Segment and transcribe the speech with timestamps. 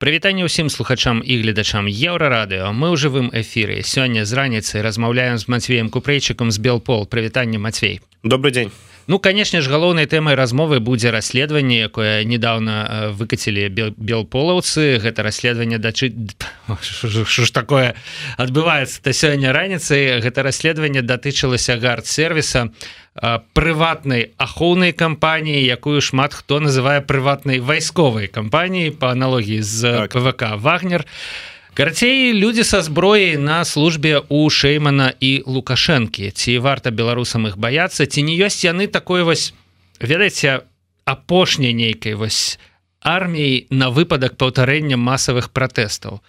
[0.00, 3.84] Прывітанне ўсім слухачам і гледачам еўрарадыо мы ў жывым эфіры.
[3.84, 7.04] Сёння з раніцы размаўляем з мацвеем купрэйчыкам з белпол.
[7.04, 8.00] Прывітанне Мацвей.
[8.24, 8.72] Добрый день
[9.10, 13.66] Ну канешне ж галоўнай тэмай размовы будзе расследаванне якое недавно выкацілі
[13.98, 15.02] белполаўцы.
[15.02, 16.14] Гэта расследаванне дачы
[17.26, 17.98] ж такое
[18.38, 20.22] адбываецца да сёння раніцай.
[20.22, 22.70] Гэта расследаванне датычылася гард-сервіса
[23.50, 30.14] прыватнай ахоўнай кампаніі якую шмат хто называе прыватнай вайсковай кампаніі по аналогіі з так.
[30.14, 31.02] ПВК вагнер
[31.74, 36.30] карацей людзі са зброяй на службе у шеймана і лукашэнкі.
[36.30, 39.54] Ці варта беларусам іх баяцца ці не ёсць яны такой вось
[40.00, 40.66] ведаеце
[41.04, 42.58] апошняй нейкай вось
[43.00, 46.20] арміяй на выпадак паўтарэння масавых пратэстаў?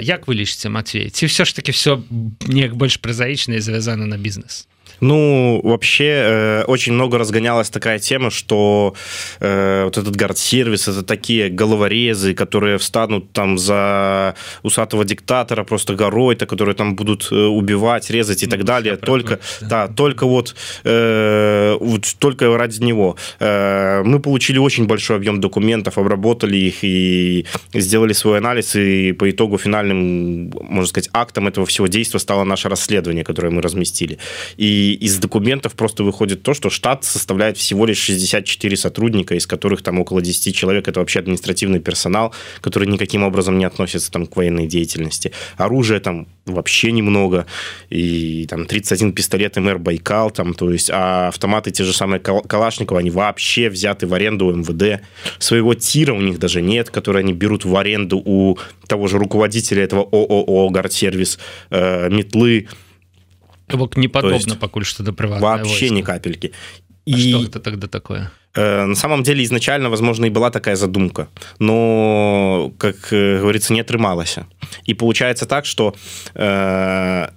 [0.00, 2.00] Як вы лічыце Матвей ці все ж таки все
[2.46, 4.69] неяк больш празаічна звязана на бізнес
[5.00, 8.94] Ну, вообще, э, очень много разгонялась такая тема, что
[9.40, 16.46] э, вот этот гард-сервис, это такие головорезы, которые встанут там за усатого диктатора просто горой-то,
[16.46, 18.96] которые там будут э, убивать, резать и ну, так далее.
[18.96, 19.86] Только, да.
[19.86, 23.16] да, только вот, э, вот только ради него.
[23.38, 29.30] Э, мы получили очень большой объем документов, обработали их и сделали свой анализ, и по
[29.30, 34.18] итогу финальным, можно сказать, актом этого всего действия стало наше расследование, которое мы разместили.
[34.56, 39.82] И из документов просто выходит то, что штат составляет всего лишь 64 сотрудника, из которых
[39.82, 44.36] там около 10 человек это вообще административный персонал, который никаким образом не относится там к
[44.36, 45.32] военной деятельности.
[45.56, 47.46] Оружие там вообще немного,
[47.90, 53.00] и там 31 пистолет МР Байкал, там, то есть, а автоматы те же самые Калашникова,
[53.00, 55.02] они вообще взяты в аренду у МВД.
[55.38, 59.84] Своего тира у них даже нет, который они берут в аренду у того же руководителя
[59.84, 61.38] этого ООО «Гардсервис»,
[61.70, 62.66] э, метлы,
[63.76, 65.94] бок не подобно пакуль что до права вообще войска.
[65.94, 66.52] ни капельки
[67.06, 70.76] и а что это тогда такое э, на самом деле изначально возможно и была такая
[70.76, 74.36] задумка но как э, говорится не отрымалась
[74.84, 75.94] и получается так что
[76.34, 77.28] э,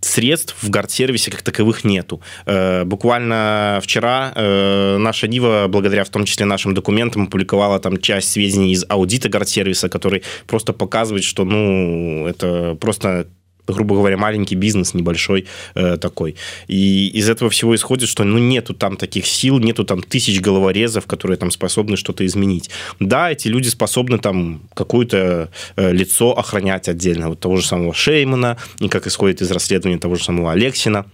[0.00, 2.20] средств в гард-сервисе как таковых нету.
[2.46, 8.32] Э, буквально вчера э, наша Нива, благодаря в том числе нашим документам, опубликовала там часть
[8.32, 13.26] сведений из аудита гард-сервиса, который просто показывает, что ну это просто
[13.69, 16.35] грубо говоря, маленький бизнес, небольшой э, такой.
[16.67, 21.05] И из этого всего исходит, что ну, нету там таких сил, нету там тысяч головорезов,
[21.07, 22.69] которые там способны что-то изменить.
[22.99, 28.57] Да, эти люди способны там какое-то э, лицо охранять отдельно, вот того же самого Шеймана,
[28.79, 31.05] и как исходит из расследования того же самого Алексина.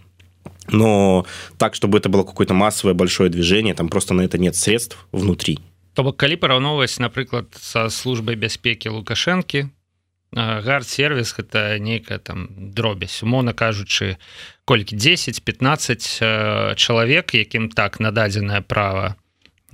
[0.68, 1.26] Но
[1.58, 5.60] так, чтобы это было какое-то массовое большое движение, там просто на это нет средств внутри.
[5.92, 9.68] То бок калі параўноўваць напрыклад са службай бяспекі лукашэнкі
[10.35, 13.23] гард-сервис гэта нейкая там дробязь.
[13.23, 14.19] Умоўна кажучы
[14.65, 19.15] колькі 10-15 чалавек якім так нададзенае право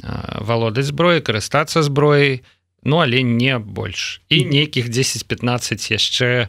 [0.03, 2.43] валодаць зброі карыстацца зброяй
[2.85, 4.23] Ну але не больш.
[4.29, 6.49] І нейкіх 10-15 яшчэ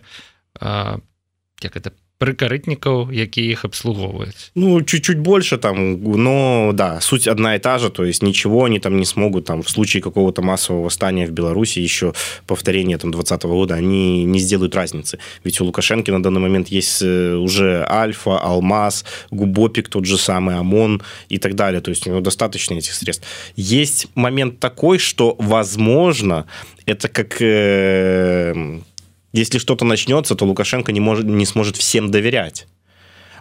[1.61, 1.93] як это
[2.23, 4.51] прыкарытнікаў які іх абслугоўваюць.
[4.55, 8.79] Ну чуть-чуть больше там но да суть одна и та же то есть ничего они
[8.79, 12.13] там не смогут там в случае какого-то массового восстания в беларуси еще
[12.47, 15.17] повторение там 20 -го года они не сделают разницы.
[15.43, 20.55] Ведь у лукашенко на данный момент есть э, уже альфа алмаз губопик тот же самый
[20.55, 21.81] ОМОН и так далее.
[21.81, 23.27] То есть у него достаточно этих средств.
[23.57, 26.45] Есть момент такой что возможно
[26.85, 28.79] это как э,
[29.33, 32.67] если что-то начнется, то Лукашенко не, может, не сможет всем доверять.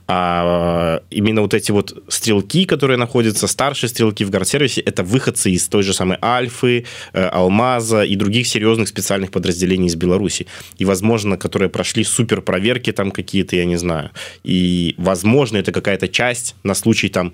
[0.08, 5.69] А именно вот эти вот стрелки, которые находятся, старшие стрелки в гард-сервисе, это выходцы из
[5.69, 10.47] той же самой Альфы, э, Алмаза и других серьезных специальных подразделений из Беларуси.
[10.78, 14.10] И, возможно, которые прошли супер проверки там какие-то, я не знаю.
[14.42, 17.32] И, возможно, это какая-то часть на случай там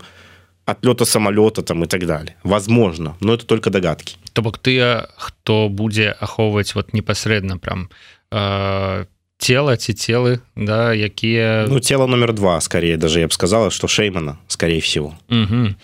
[0.71, 2.37] отлета самолета там и так далее.
[2.43, 4.17] Возможно, но это только догадки.
[4.33, 7.89] То бок ты, кто будет аховывать вот непосредственно прям
[8.31, 9.07] э,
[9.39, 13.87] тела ці телы да якія ну тело номер два скорее даже я бы сказала что
[13.87, 15.15] шеймана скорее всего.
[15.31, 15.75] Угу.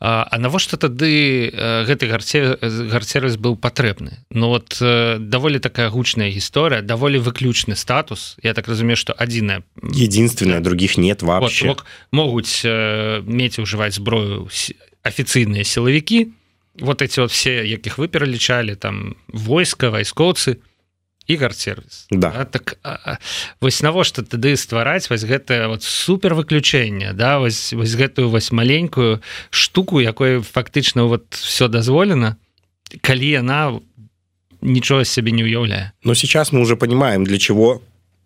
[0.00, 1.54] а, а навошта тады
[1.86, 4.18] гэты гарце гарцервіс быў патрэбны?
[4.30, 8.36] Ну вот даволі такая гучная гісторыя даволі выключны статус.
[8.42, 11.68] Я так разумею что адзіная единственное других нет вообще.
[11.68, 14.50] вот, могуць мець ужываць зброю
[15.06, 16.28] афіцыйныя сілавікі.
[16.80, 20.54] Вот эти вот все якіх вы пералічалі там войска вайскоўцы.
[20.54, 20.73] то
[21.28, 22.32] гард-сервис да.
[22.36, 22.76] А, так
[23.60, 29.22] вось навошта тады ствараць вось гэтае вот супер выключэнне да вось, вось гэтую вось маленькую
[29.50, 32.36] штуку якой фактычна вот все дазволена
[33.00, 33.80] калі яна
[34.60, 37.80] нічого себе не уяўляе но сейчас мы уже понимаем для чего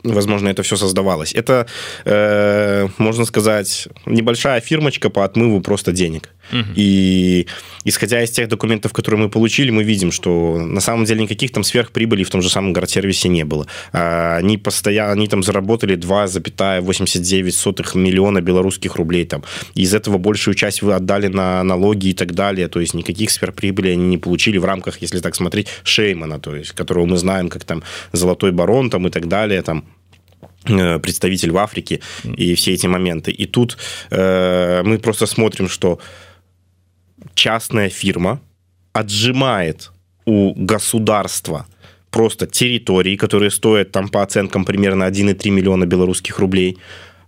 [0.04, 1.34] возможно это все создавалось.
[1.34, 1.66] Это
[2.04, 6.72] э, можно сказать небольшая фирмочка по отмыву просто денег Угу.
[6.74, 7.46] И
[7.84, 11.64] исходя из тех документов, которые мы получили, мы видим, что на самом деле никаких там
[11.64, 13.66] сверхприбылей в том же самом сервисе не было.
[13.92, 19.44] Они постоянно, они там заработали 2,89 миллиона белорусских рублей там.
[19.74, 22.68] Из этого большую часть вы отдали на налоги и так далее.
[22.68, 26.72] То есть никаких сверхприбылей они не получили в рамках, если так смотреть, Шеймана, то есть
[26.72, 29.84] которого мы знаем как там золотой барон там и так далее там
[30.66, 33.30] э, представитель в Африке и все эти моменты.
[33.30, 33.78] И тут
[34.10, 35.98] э, мы просто смотрим, что
[37.34, 38.40] частная фирма
[38.92, 39.90] отжимает
[40.24, 41.66] у государства
[42.10, 46.78] просто территории, которые стоят там по оценкам примерно 1,3 миллиона белорусских рублей,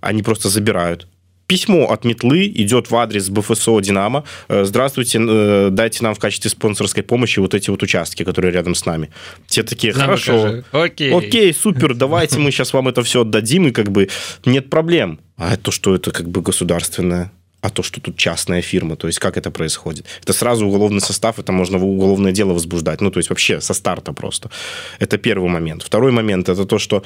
[0.01, 1.07] они просто забирают.
[1.47, 4.23] Письмо от Метлы идет в адрес БФСО «Динамо».
[4.49, 8.77] Э, здравствуйте, э, дайте нам в качестве спонсорской помощи вот эти вот участки, которые рядом
[8.77, 9.11] с нами.
[9.49, 11.13] Те такие, хорошо, окей.
[11.13, 14.09] окей, супер, давайте мы сейчас вам это все отдадим, и как бы
[14.45, 15.19] нет проблем.
[15.37, 19.19] А то, что это как бы государственное а то, что тут частная фирма, то есть
[19.19, 20.07] как это происходит.
[20.23, 24.13] Это сразу уголовный состав, это можно уголовное дело возбуждать, ну, то есть вообще со старта
[24.13, 24.51] просто.
[24.99, 25.83] Это первый момент.
[25.83, 27.05] Второй момент, это то, что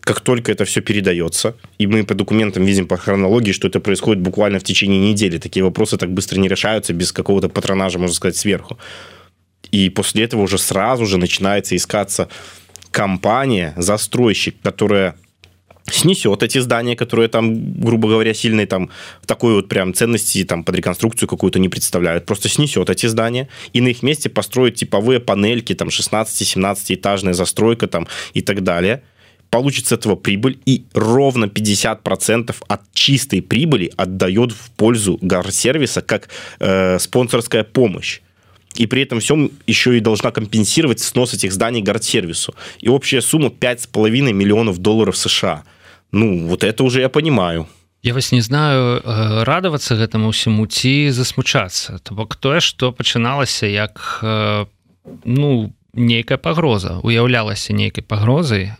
[0.00, 4.22] как только это все передается, и мы по документам видим по хронологии, что это происходит
[4.22, 8.36] буквально в течение недели, такие вопросы так быстро не решаются без какого-то патронажа, можно сказать,
[8.36, 8.78] сверху.
[9.70, 12.28] И после этого уже сразу же начинается искаться
[12.90, 15.16] компания, застройщик, которая
[15.90, 18.90] снесет эти здания, которые там, грубо говоря, сильной там
[19.26, 22.26] такой вот прям ценности там под реконструкцию какую-то не представляют.
[22.26, 27.86] Просто снесет эти здания и на их месте построит типовые панельки, там 16-17 этажная застройка
[27.86, 29.02] там и так далее.
[29.50, 36.28] Получится этого прибыль и ровно 50% от чистой прибыли отдает в пользу гарсервиса как
[36.60, 38.20] э, спонсорская помощь
[38.74, 42.54] и при этом всем еще и должна компенсировать снос этих зданий гардсервису.
[42.78, 45.64] И общая сумма 5,5 миллионов долларов США–
[46.12, 47.66] ну вот это уже я понимаю.
[48.02, 53.66] Я вас не знаю э, радавацца гэтаму ўсяму ці засмучацца то бок тое што пачыналася
[53.66, 54.66] як э,
[55.26, 58.78] ну нейкая пагроза уяўлялася нейкай пагрозай.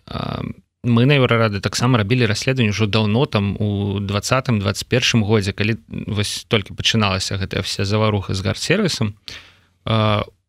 [0.87, 6.47] Мы на еўрарады таксама рабілі расследаванне ўжо даўно там у двадцатым 21 годзе калі вось
[6.47, 9.19] толькі пачыналася гэтая вся заваруха з гарсервісам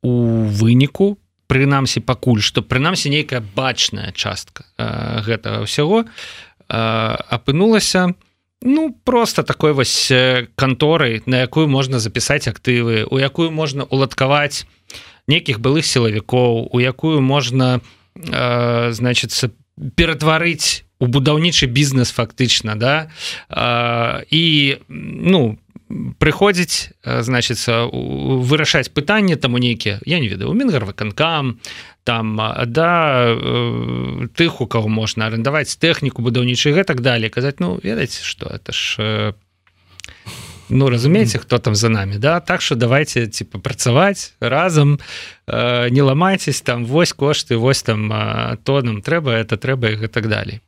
[0.05, 0.13] у
[0.45, 1.17] выніку
[1.49, 6.05] прынамсі пакуль што прынамсі нейкая бачная частка гэтага ўсяго.
[6.05, 6.39] у
[6.69, 8.13] апынулася.
[8.61, 10.11] Ну просто такой вось
[10.55, 14.67] канторай на якую можна запісаць актывы у якую можна уладкаваць
[15.27, 17.79] нейкіх былых сілавікоў у якую можна
[18.15, 19.51] значится
[19.95, 23.07] ператварыць у будаўнічы бізнес фактычна да?
[24.27, 25.57] І ну
[26.19, 31.59] прыходзіць значится вырашаць пытанне таму нейкія я не ведаю у мінгарваканкам
[32.09, 37.29] там да э, тых у кого можна арендаваць тэхніку будаўнічы гэтак далее.
[37.29, 39.33] Казаць ну ведаеце что это ж э,
[40.69, 42.39] ну разумееце хто там за нами да?
[42.39, 44.97] Так что давайте типа працаваць разам
[45.45, 48.09] э, не ламайтесь там вось кошты вось там
[48.63, 50.61] то нам трэба это трэба і гэтак далей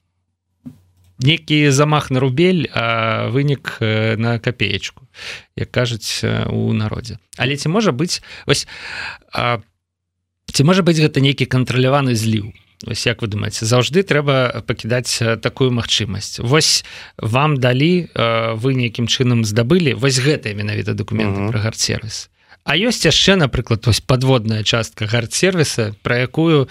[1.17, 5.09] некі замах на рубель а вынік на копеечку
[5.55, 8.67] як кажуць у народзе але ці можа быць вось
[9.33, 9.70] по
[10.51, 12.51] ці можа быць гэта нейкі кантраляваны зліў?
[12.87, 16.41] Ось як вы думаете заўжды трэба пакідаць такую магчымасць.
[16.41, 16.83] Восьось
[17.17, 18.09] вам далі
[18.57, 21.51] вы нейкім чынам здабылі вось гэтыя менавіта документы uh -huh.
[21.51, 22.29] про гарсервіс
[22.63, 26.69] А ёсць яшчэ напрыклад вось подводная частка гарсервіса про якую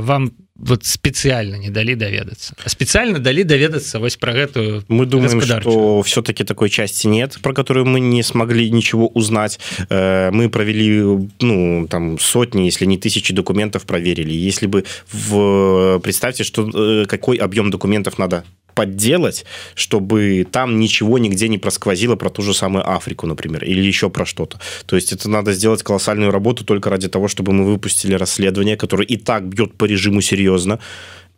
[0.00, 5.40] вам по вот специально не дали доведацца специально дали доведацца вось про гэтую мы думаем
[5.40, 9.58] что все-таки такой части нет про которую мы не смогли ничего узнать.
[9.88, 14.32] Э, мы провели ну там сотни если не тысячи документов проверили.
[14.32, 18.44] Если бы в представьте что э, какой объем документов надо
[18.78, 19.44] подделать,
[19.74, 24.24] чтобы там ничего нигде не просквозило про ту же самую Африку, например, или еще про
[24.24, 24.60] что-то.
[24.86, 29.04] То есть это надо сделать колоссальную работу только ради того, чтобы мы выпустили расследование, которое
[29.04, 30.78] и так бьет по режиму серьезно,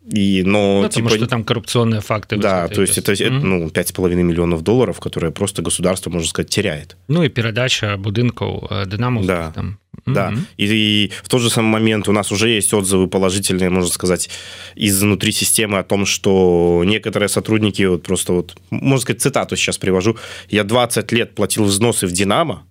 [0.09, 2.37] и, но, ну, типа, что там коррупционные факты.
[2.37, 3.39] Да, то есть это, mm-hmm.
[3.39, 6.97] ну, 5,5 миллионов долларов, которые просто государство, можно сказать, теряет.
[7.07, 9.23] Ну и передача будинков э, Динамо.
[9.23, 9.79] Да, там.
[10.05, 10.13] Mm-hmm.
[10.13, 10.33] да.
[10.57, 14.29] И, и в тот же самый момент у нас уже есть отзывы положительные, можно сказать,
[14.75, 20.17] изнутри системы о том, что некоторые сотрудники, вот просто вот, можно сказать, цитату сейчас привожу,
[20.49, 22.65] я 20 лет платил взносы в Динамо,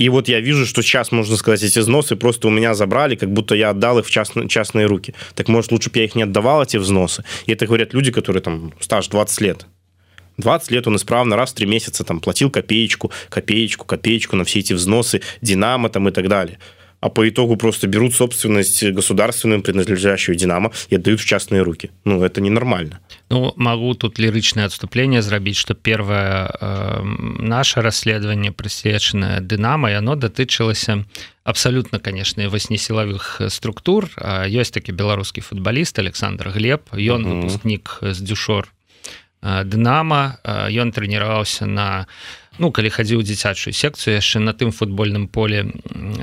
[0.00, 3.30] и вот я вижу, что сейчас, можно сказать, эти взносы просто у меня забрали, как
[3.30, 5.14] будто я отдал их в частные, частные руки.
[5.34, 7.22] Так может, лучше бы я их не отдавал, эти взносы?
[7.44, 9.66] И это говорят люди, которые там стаж 20 лет.
[10.38, 14.60] 20 лет он исправно раз в 3 месяца там платил копеечку, копеечку, копеечку на все
[14.60, 16.58] эти взносы, Динамо там и так далее.
[17.00, 21.90] А по итогу просто берут собственность государственную, принадлежащую Динамо, и отдают в частные руки.
[22.04, 23.00] Ну, это ненормально.
[23.30, 27.02] Ну, могу тут лирычное отступление зрабіць, что первое э,
[27.38, 31.04] наше расследование прысвечанае Дынамо, и оно датычылася
[31.44, 34.10] абсолютно, конечно, вось не силовых структур.
[34.46, 38.68] Ёсць такі беларускі футболіст Александр Глеб, ён выпускнік з дзюшор
[39.42, 42.06] Дынама, ён трэніраваўся на
[42.60, 45.64] ну калі хадзіў дзіцячую секцыю яшчэ на тым футбольным поле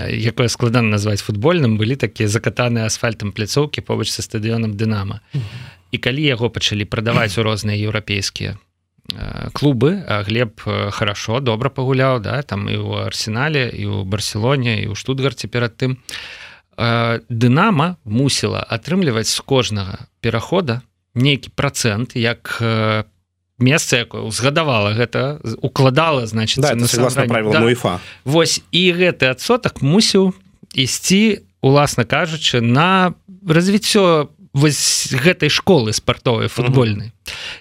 [0.06, 5.20] якое складана назваць футбольным былі такія закатаныя асфальтам пляцоўкі побач са стадыёнам дынама
[5.92, 8.58] і калі яго пачалі прадаваць у розныя еўрапейскія
[9.54, 14.96] клубы глеб хорошо добра пагуляў да там і ў арсенале і ў барселоне і ў
[14.96, 15.98] штутгарце перад тым.
[16.78, 20.84] Дынама мусіла атрымліваць з кожнага перахода
[21.16, 23.17] нейкі процент як по
[23.60, 26.76] месца якое узгадавала гэта укладала значит да,
[27.28, 27.62] правил да.
[27.64, 30.34] УЕФА Вось і гэты адсотак мусіў
[30.74, 33.14] ісці уласна кажучы на
[33.48, 37.14] развіццё вось гэтай школы спартовай футбольнай.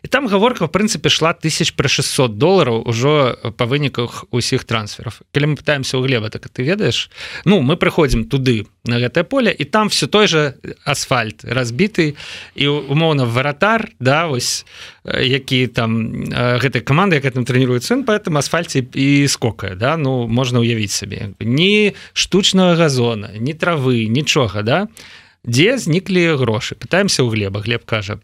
[0.02, 5.20] І там гаворка в прынцыпе шла тысяч пра 600 долларов ужо па выніках усіх трансферов
[5.34, 7.10] калі мы пытаемся у глеба так ты ведаеш?
[7.44, 12.16] Ну мы прыходзім туды на гэтае поле і там все той же асфальт разбіты
[12.54, 14.64] і умоўна варатар да вось
[15.04, 20.28] які там гэтай каманды як там трэніруе сын по этом асфальце і скокае да ну
[20.28, 24.86] можна уявіць сабе ні штучнага газона ні травы нічога да.
[24.86, 27.60] то дзе зніклі грошы пытаемся у глеба.
[27.60, 28.18] Глеб кажа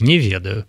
[0.00, 0.64] не ведаю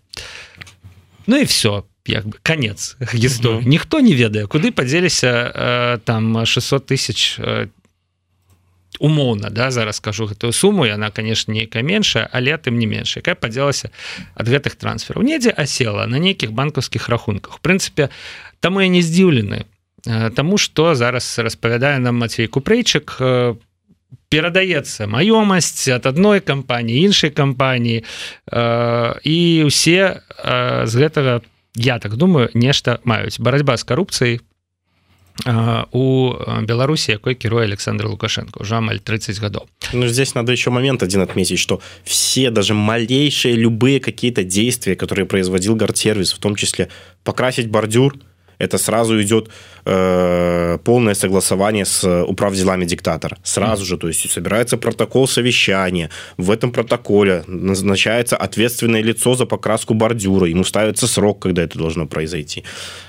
[1.27, 6.85] ну і все як бы конец гісторы ніхто не ведае куды падзеліся э, там 600
[6.85, 7.67] тысяч э,
[8.99, 13.35] умоўна да зараз скажу гэтую суму яна конечно нейкая меншая але тым не менш якая
[13.35, 13.91] падзелася
[14.35, 17.59] ад гэтых трансфераў недзе асела на нейкіх банкаўскіх рахунках.
[17.59, 18.09] В прынцыпе
[18.59, 19.65] там я не здзіўлены
[20.07, 23.57] э, Таму што зараз распавядае нам Мацей купрэйчык по
[24.29, 28.59] перадаецца маёмасць ад адной кампаніі іншай кампаніі э,
[29.23, 29.37] і
[29.71, 31.41] ўсе э, з гэтага
[31.77, 33.39] я так думаю нешта маюць.
[33.39, 36.35] Барацьба з карупцыяй э, у
[36.67, 39.67] беларусі якой кіруе александр лукашенко уже амаль 30 гадоў.
[39.93, 45.25] Ну здесь надо еще момент один отметить что все даже малейшие любые какие-то действия которые
[45.25, 46.89] производил гардсервис в том числе
[47.23, 48.19] покрасить бордюр
[48.59, 49.49] это сразу идет
[49.85, 53.37] э, полное согласование с управ делами диктатора.
[53.43, 53.87] Сразу mm.
[53.87, 56.09] же, то есть собирается протокол совещания.
[56.37, 60.47] В этом протоколе назначается ответственное лицо за покраску бордюра.
[60.47, 62.63] Ему ставится срок, когда это должно произойти.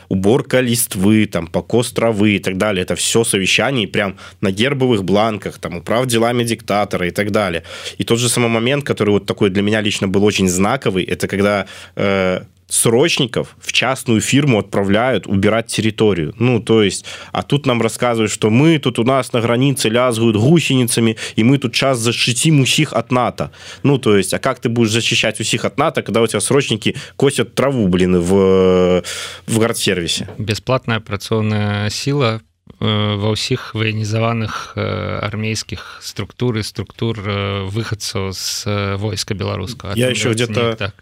[0.08, 2.82] Уборка листвы, там, покос травы и так далее.
[2.82, 7.62] Это все совещание прям на гербовых бланках, там, управ делами диктатора и так далее.
[7.98, 11.28] И тот же самый момент, который вот такой для меня лично был очень знаковый, это
[11.28, 16.34] когда э, срочников в частную фирму отправляют убирать территорию.
[16.38, 20.36] Ну, то есть, а тут нам рассказывают, что мы тут у нас на границе лязгают
[20.36, 23.50] гусеницами, и мы тут сейчас защитим усих от НАТО.
[23.82, 26.94] Ну, то есть, а как ты будешь защищать усих от НАТО, когда у тебя срочники
[27.16, 29.02] косят траву, блин, в,
[29.46, 30.28] в гардсервисе?
[30.38, 32.42] Бесплатная операционная сила
[32.80, 34.84] э, ва ўсіх ваенізаваных э,
[35.24, 40.94] армейскіх структур і структур э, выхадцаў з войска беларускага я еще где-то так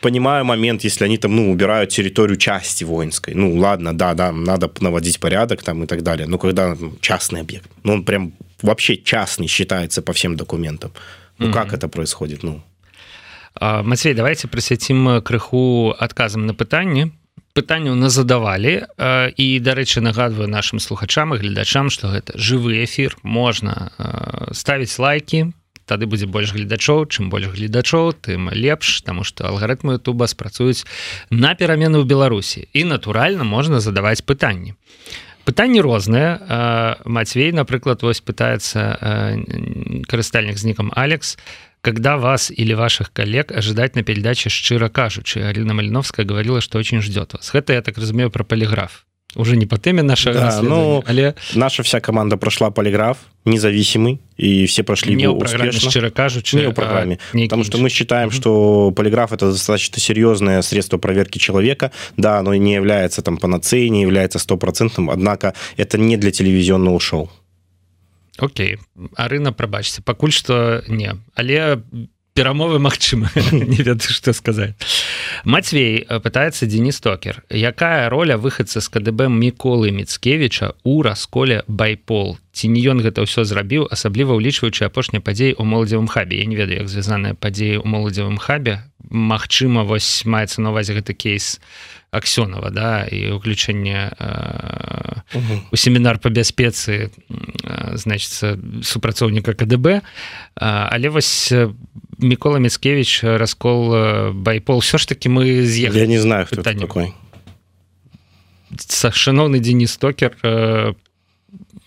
[0.00, 3.34] понимаю момент, если они там, ну, убирают территорию части воинской.
[3.34, 6.26] Ну, ладно, да, да, надо наводить порядок там и так далее.
[6.26, 10.92] Но когда ну, частный объект, ну, он прям вообще частный считается по всем документам.
[11.38, 11.52] Ну, mm-hmm.
[11.52, 12.42] как это происходит?
[12.42, 12.62] Ну,
[13.60, 17.10] Мацвей, давайте прысвяцім крыху адказам на пытанне
[17.52, 18.86] пытанняў на задавалі
[19.36, 23.90] і дарэчы нагадваю нашим слухачам і гледачам что гэта жывы эфир можна
[24.52, 25.50] ставіць лайки
[25.90, 27.10] тады будзе больш гледачоў.
[27.10, 30.86] Чым больш гледачоў тым лепш тому что алгарытмы туба спрацуюць
[31.34, 32.70] на перамены ў беларусі.
[32.70, 34.78] І натуральна можна задаваць пытанні.
[35.44, 37.02] Пытанні розныя.
[37.04, 38.94] Мацвей напрыклад вось пытается
[40.06, 41.34] карыстальнік з нікам Алекс
[41.82, 47.00] когда вас или ваших коллег ожидать на передаче шчыра кажучы Алина Малиновская говорила что очень
[47.00, 47.50] ждет вас.
[47.50, 49.06] Гэта я так разумею про полиграф
[49.36, 54.66] уже не по теме наша да, ну але наша вся команда прошла полиграф независимый и
[54.66, 56.10] все прошли не успешно.
[56.10, 57.18] Кажучи не программе.
[57.34, 61.90] а, потому что мы считаем что полиграф это достаточно серьезное средство проверки человека.
[62.16, 67.30] Да оно не является там панацеей не является стопроцентным однако это не для телевизионного шоу.
[68.38, 68.78] Окей.
[69.16, 71.14] Арына прабачце пакуль что не.
[71.34, 71.82] Але
[72.40, 74.74] перамовы Мачыма не ведаю что сказать.
[75.44, 77.44] Мацвей э, пытается Денис токер.
[77.50, 82.38] Якая роля выхадца з КДБ міколы міцкевича у расколе байпол?
[82.56, 86.56] Ці не ён гэта ўсё зрабіў асабліва ўлічваючы апошняй падзеі у моладзевым хабе я не
[86.56, 91.60] ведаю як звязаная падзея у моладзевым хабе Магчыма вось маецца на увазе гэты кейс
[92.10, 94.16] аксёнова да і уключэнне
[95.70, 97.12] у семінар по бяспецы
[97.94, 100.00] значится супрацоўніка КДБ.
[100.56, 101.52] Але вось
[102.22, 104.78] мікола міцкевич раскол байпол.
[104.80, 107.14] Все ж таки мы з'ехали я не знаю хто такой.
[108.70, 110.36] Шаноўны Денис стокер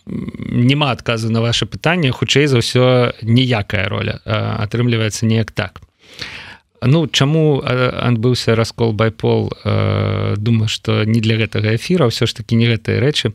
[0.05, 5.79] няма адказу на ваше пытанне хутчэй за ўсё ніякая роля атрымліваецца неяк так.
[6.83, 9.55] Ну чаму адбыўся раскол байпол?
[10.35, 13.31] Думаю что не для гэтага эфіра ўсё ж таки не гэтыя рэчы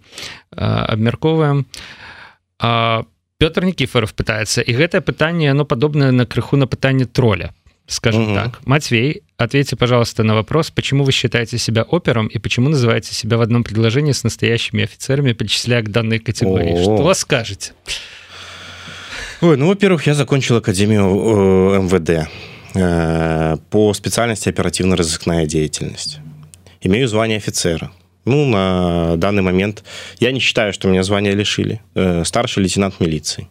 [0.52, 1.64] абмярковаем
[3.38, 7.54] Пётр Никифоров пытается і гэтае пытанне оно падобнае на крыху на пытанне троля
[7.86, 8.34] скажем угу.
[8.34, 8.60] так.
[8.66, 13.40] Матвей ответьте пожалуйста на вопрос почему вы считаете себя опером и почему называете себя в
[13.40, 16.72] одном предложении с настоящими офицерами причисляя к данной категории?
[16.72, 16.76] О.
[16.76, 16.82] -о -о.
[16.82, 17.72] что вас скажете?
[19.40, 22.28] Ой, ну во-первых я закончил академию э, МВД
[22.74, 26.18] э, по специальности оперативно-розыскная деятельность.
[26.80, 27.92] Имею звание офицера
[28.28, 29.84] ну на данный момент
[30.20, 33.48] я не считаю что меня звание лишили э, старший лейтенант милиции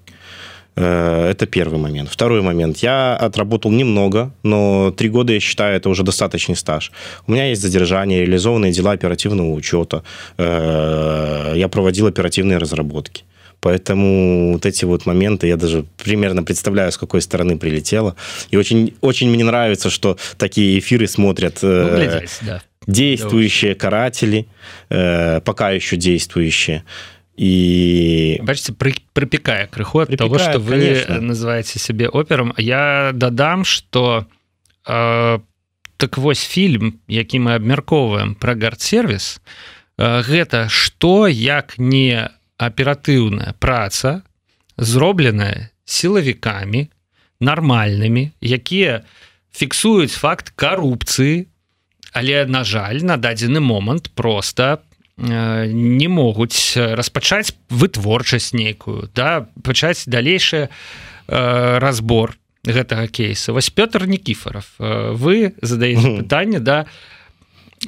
[0.77, 2.09] Э, это первый момент.
[2.09, 2.77] Второй момент.
[2.77, 6.91] Я отработал немного, но три года, я считаю, это уже достаточный стаж.
[7.27, 10.03] У меня есть задержание, реализованные дела оперативного учета.
[10.37, 13.23] Э, я проводил оперативные разработки.
[13.59, 18.15] Поэтому вот эти вот моменты, я даже примерно представляю, с какой стороны прилетело.
[18.51, 22.61] И очень, очень мне нравится, что такие эфиры смотрят э, ну, глядеть, да.
[22.87, 24.47] Действующие каратели,
[24.89, 26.83] пока еще действующие
[27.37, 31.21] і бачите при припекае крыху от того что вы конечно.
[31.21, 34.25] называете себе операм я дадам что
[34.87, 35.39] э,
[35.97, 39.39] так вось фільм які мы абмяркоўваем про гардсервис
[39.97, 44.23] э, гэта что як не аператыўная праца
[44.77, 46.89] зробленая сілавікамі
[47.39, 49.05] нармальнымі якія
[49.53, 51.45] фіксуюць факт карупцыі
[52.17, 54.81] але на жаль на дадзены момант просто
[55.17, 63.51] Э, не могуць распачаць вытворчасць нейкую да пачаць далейшы э, разбор гэтага кейса.
[63.51, 66.85] Вось Пётр Нкіфаров э, вы задаеце пытанне да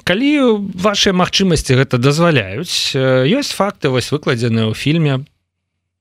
[0.09, 5.21] калі ваши магчымасці гэта дазваляюць ёсць факты вось выкладзеныя ў фільме.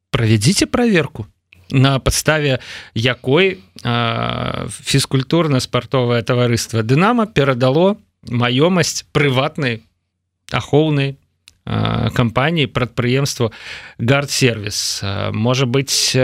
[0.09, 1.29] Правядзіце проверку
[1.69, 2.65] на подставе
[2.97, 9.83] якой фізкультурна-спартовае таварыства Дынама перадало маёмасць прыватнай
[10.51, 11.17] ахоўнай
[11.65, 13.53] кампаніі прадпрыемству
[13.99, 15.03] гардсервіс
[15.33, 16.17] можа быть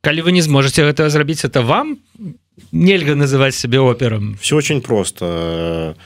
[0.00, 1.98] калі вы не зможете гэта зрабіць это вам
[2.72, 4.36] нельга называть себе операм?
[4.40, 5.96] Все очень просто.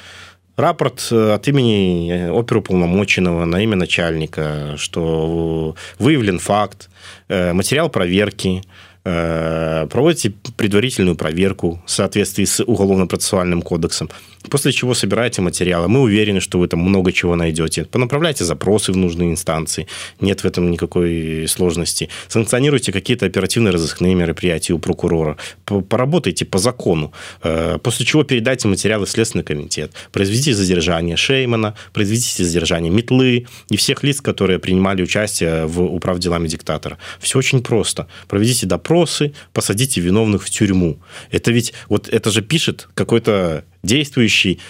[0.56, 6.90] Рапорт от имени оперу полномоченного на имя начальника что выявлен факт
[7.28, 8.62] материал проверки
[9.04, 14.10] проводите предварительную проверку в соответствии с уголовно-процессуальным кодексом
[14.50, 15.88] после чего собираете материалы.
[15.88, 17.84] Мы уверены, что вы там много чего найдете.
[17.84, 19.86] Понаправляйте запросы в нужные инстанции.
[20.20, 22.08] Нет в этом никакой сложности.
[22.28, 25.36] Санкционируйте какие-то оперативные разыскные мероприятия у прокурора.
[25.64, 27.12] Поработайте по закону.
[27.42, 29.92] Э, после чего передайте материалы в Следственный комитет.
[30.12, 36.48] Произведите задержание Шеймана, произведите задержание Метлы и всех лиц, которые принимали участие в управ делами
[36.48, 36.98] диктатора.
[37.20, 38.06] Все очень просто.
[38.28, 40.98] Проведите допросы, посадите виновных в тюрьму.
[41.30, 44.60] Это ведь, вот это же пишет какой-то действующий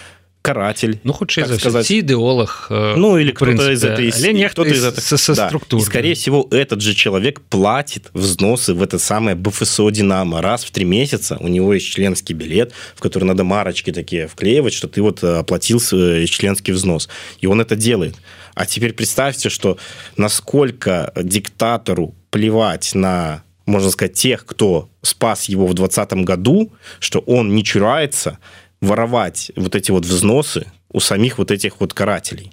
[0.41, 1.91] каратель ну хутчэй сказать.
[1.91, 4.09] идеолог э, ну или кто-то из этой
[4.49, 5.47] кто из этой да.
[5.47, 5.83] структуры.
[5.83, 10.85] Скорее всего этот же человек платит взносы в это самое бфсо динамо раз в три
[10.85, 15.23] месяца у него есть членский билет в который надо марочки такие вклеивать что ты вот
[15.23, 17.09] оплатил членский взнос.
[17.41, 18.15] И он это делает.
[18.55, 19.77] А теперь представьте что
[20.15, 27.53] насколько диктатору плевать на можно сказать тех кто спас его в двадцатом году что он
[27.53, 32.51] не чурается и воровать вот эти вот взносы у самих вот этих вот карателей.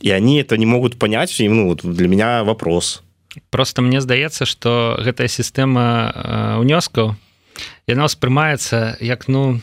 [0.00, 1.40] И они это не могут понять.
[1.40, 3.02] И, ну, вот для меня вопрос.
[3.50, 7.16] Просто мне здаецца, что гэтая сістэма унёскаў
[7.86, 9.60] яна ўспрымаецца як ну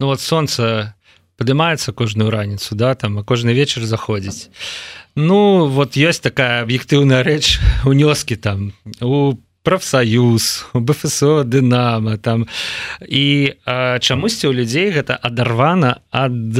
[0.00, 0.94] ну вот солнце
[1.38, 4.50] падымаецца кожную раніцу да там а кожны вечар заходзіць
[5.14, 12.46] ну вот ёсць такая аб'ектыўная рэч унёскі там у профсоюз бфсо дынама там.
[13.00, 16.54] І чамусьці ў людзей гэта адарвана ад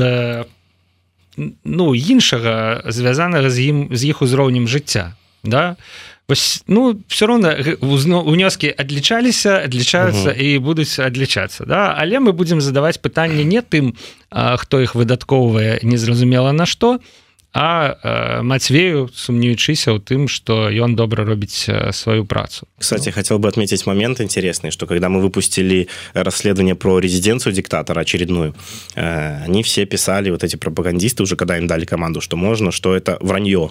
[1.37, 5.15] ну іншага звязанага з ім з іх узроўнем жыцця
[5.45, 5.77] да?
[6.25, 7.53] Вось, ну все роўна
[7.85, 10.41] унёскі адлічаліся адлічаюцца угу.
[10.41, 11.93] і будуць адлічацца да?
[11.99, 13.93] Але мы будзем задаваць пытанне не тым
[14.33, 17.24] хто іх выдаткоўвае незразумела на што а
[17.55, 23.15] Мацвею сумнеючыся ў тым что ён добра робіць сваю працу кстати ну.
[23.15, 28.55] хотел бы отметить момент интересный что когда мы выпустили расследование про резиденцию диктатора очередную
[28.97, 33.19] они все писали вот эти пропагандисты уже когда им дали команду что можно что это
[33.21, 33.71] вранье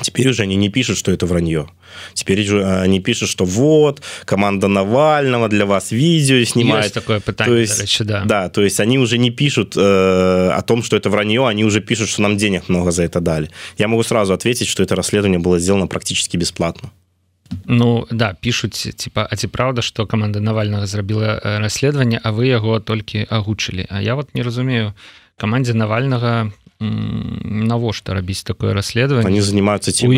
[0.00, 1.68] Теперь уже они не пишут, что это вранье.
[2.14, 6.84] Теперь уже они пишут, что вот, команда Навального для вас видео снимает.
[6.84, 8.24] Есть такое питание, то есть, речи, да.
[8.24, 11.80] Да, то есть они уже не пишут э, о том, что это вранье, они уже
[11.80, 13.50] пишут, что нам денег много за это дали.
[13.76, 16.90] Я могу сразу ответить, что это расследование было сделано практически бесплатно.
[17.66, 22.46] Ну да пишуць типа а ці праўда что команда навального зрабіла э, расследаванне а вы
[22.46, 24.94] яго толькі агучылі А я вот не разумею
[25.36, 26.52] камандзе навальнага
[26.82, 30.12] навошта рабіць такое расследаванне они занимаются тем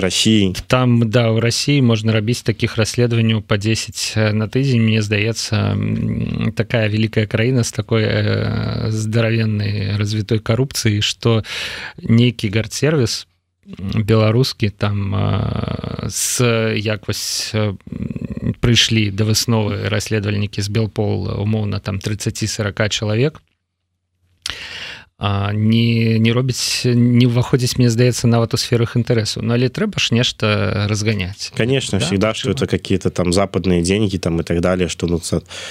[0.00, 0.54] России.
[0.66, 5.76] Там да у России можна рабіць таких расследаванняў по 10 э, на тыдзень мне здаецца
[6.56, 11.42] такая великкая краіна с такой э, здаравенной развітой коррупцыі что
[12.02, 13.26] нейкі гардсервис
[13.94, 15.14] беларускі там
[16.08, 17.54] с э, яквось
[18.60, 23.40] прыйшлі да высновы расследавальнікі з белпол умоўна там 30-40 чалавек
[25.20, 30.16] не не робіць не ўваходзіць мне здаецца нават у сферах інтарэсу но але трэба ж
[30.16, 32.06] нешта разганяць конечно да?
[32.06, 35.20] всегда что это какие-то там западные деньги там и так далее что ну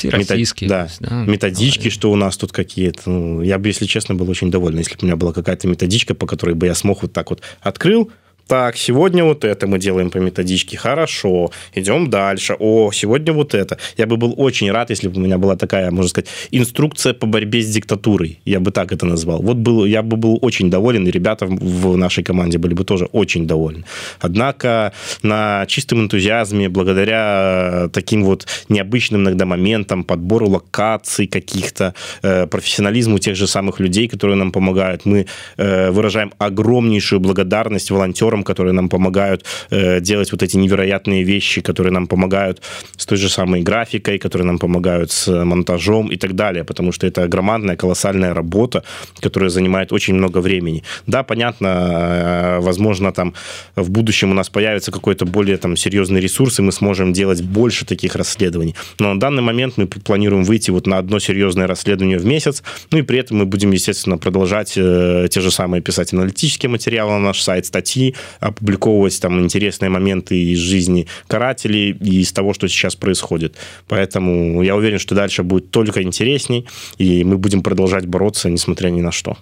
[0.03, 4.29] методически да, да методички что у нас тут какие-то ну, я бы если честно был
[4.29, 7.13] очень доволен если бы у меня была какая-то методичка по которой бы я смог вот
[7.13, 8.11] так вот открыл
[8.49, 13.77] так, сегодня вот это мы делаем по методичке, хорошо, идем дальше, о, сегодня вот это.
[13.95, 17.27] Я бы был очень рад, если бы у меня была такая, можно сказать, инструкция по
[17.27, 19.43] борьбе с диктатурой, я бы так это назвал.
[19.43, 23.05] Вот был, я бы был очень доволен, и ребята в нашей команде были бы тоже
[23.11, 23.83] очень довольны.
[24.19, 33.19] Однако на чистом энтузиазме, благодаря таким вот необычным иногда моментам, подбору локаций каких-то, э, профессионализму
[33.19, 38.73] тех же самых людей, которые нам помогают, мы э, выражаем огромнейшую благодарность волонтерам, волонтерам, которые
[38.73, 42.61] нам помогают э, делать вот эти невероятные вещи, которые нам помогают
[42.97, 47.07] с той же самой графикой, которые нам помогают с монтажом и так далее, потому что
[47.07, 48.83] это громадная, колоссальная работа,
[49.21, 50.83] которая занимает очень много времени.
[51.07, 53.33] Да, понятно, э, возможно, там
[53.75, 57.85] в будущем у нас появится какой-то более там серьезный ресурс, и мы сможем делать больше
[57.85, 58.75] таких расследований.
[58.99, 62.99] Но на данный момент мы планируем выйти вот на одно серьезное расследование в месяц, ну
[62.99, 67.19] и при этом мы будем, естественно, продолжать э, те же самые писать аналитические материалы на
[67.19, 72.95] наш сайт, статьи, опубликовывать там интересные моменты из жизни карателей и из того, что сейчас
[72.95, 73.55] происходит.
[73.87, 79.01] Поэтому я уверен, что дальше будет только интересней, и мы будем продолжать бороться, несмотря ни
[79.01, 79.37] на что.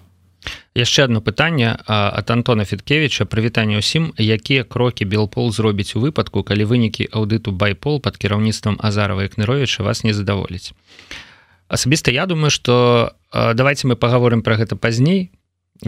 [0.74, 6.64] яшчэ одно пытанне от антона фіткевича прывітанне ўсім якія крокі белпол зробіць у выпадку калі
[6.64, 10.72] вынікі аўдыту байпол под кіраўніцтвам азарова кныровича вас не задаволіць
[11.68, 15.30] асабіста я думаю что давайте мы поговорим про гэта пазней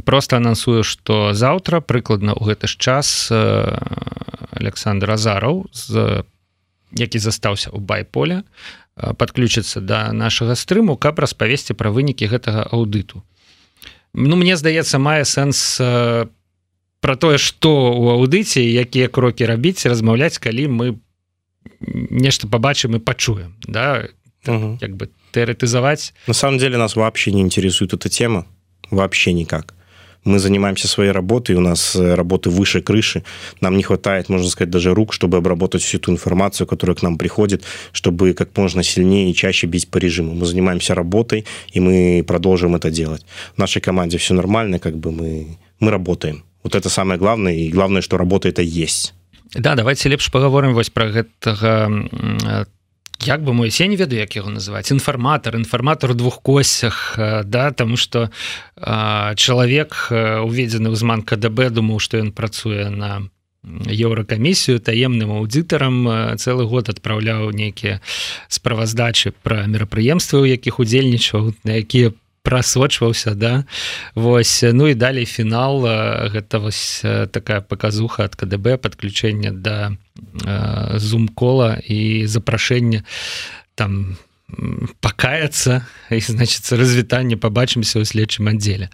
[0.04, 3.34] просто анансую что заўтра прыкладна ў гэты ж час э,
[4.54, 6.22] Александр азараў з
[6.94, 8.42] які застаўся ў байполе
[8.96, 13.22] э, подключыцца до нашага стрыму каб распавесці пра вынікі гэтага аўдыту.
[14.14, 16.26] Ну мне здаецца мае сэнс э,
[17.00, 20.86] про тое что у аўдыце якія крокі рабіць размаўляць калі мы
[22.14, 24.06] нешта побачым і пачуем да?
[24.46, 24.78] Угу.
[24.80, 26.14] як бы тэарэтызаваць.
[26.26, 28.46] На самом деле нас вообще не интересует эта тема.
[28.90, 29.74] Вообще никак
[30.24, 33.22] мы занимаемся своей работой, у нас э, работы выше крыши,
[33.60, 37.18] нам не хватает, можно сказать, даже рук, чтобы обработать всю ту информацию, которая к нам
[37.18, 40.34] приходит, чтобы как можно сильнее и чаще бить по режиму.
[40.34, 43.24] Мы занимаемся работой, и мы продолжим это делать.
[43.54, 46.44] В нашей команде все нормально, как бы мы, мы работаем.
[46.62, 49.14] Вот это самое главное, и главное, что работа это есть.
[49.54, 52.66] Да, давайте лепш поговорим вось про гэтага
[53.22, 54.90] як бы мой я не ведаю як яго называць.
[54.92, 58.30] Інфарматор інфарматор двух косях да тому что
[58.76, 63.28] чалавек уведзены ўзман КДБ думаў что ён працуе на
[63.64, 68.00] еўракамісію таемным аўдытарам цэлы год адпраўляў нейкія
[68.48, 73.64] справаздачы пра мерапрыемствы у якіх удзельнічаў на якія прасочваўся да.
[74.14, 75.84] Вось ну і далей фінал
[76.32, 79.96] гэта вось такая паказуха ад КДБ подключэння да
[80.96, 83.04] зум кола і запрашэння
[83.74, 84.16] там
[85.00, 88.90] пакаяцца і значится развітанне побачымся ў следчым аддзеле.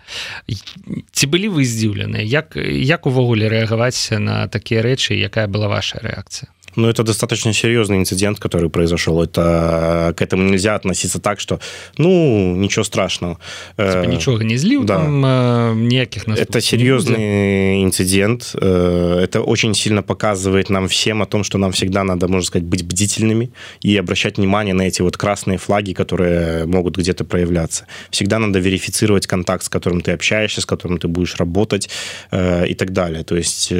[1.12, 6.52] Ці былі вы здзіўлены як як увогуле рэагаваць на такія рэчы якая была ваша рэакцыя
[6.76, 9.22] Ну, это достаточно серьезный инцидент, который произошел.
[9.22, 11.58] Это к этому нельзя относиться так, что,
[11.96, 13.38] ну, ничего страшного.
[13.76, 14.98] Типа, ничего не злил, да.
[14.98, 18.54] там э, никаких Это серьезный инцидент.
[18.60, 22.68] Э, это очень сильно показывает нам всем о том, что нам всегда надо, можно сказать,
[22.68, 27.86] быть бдительными и обращать внимание на эти вот красные флаги, которые могут где-то проявляться.
[28.10, 31.88] Всегда надо верифицировать контакт, с которым ты общаешься, с которым ты будешь работать
[32.30, 33.24] э, и так далее.
[33.24, 33.72] То есть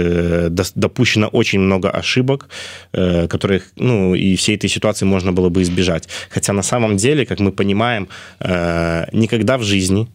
[0.75, 2.49] допущено очень много ошибок,
[2.86, 2.86] Э,
[3.29, 6.09] которых, ну, и всей этой ситуации можно было бы избежать.
[6.31, 8.09] Хотя на самом деле, как мы понимаем,
[8.41, 10.09] э, никогда в жизни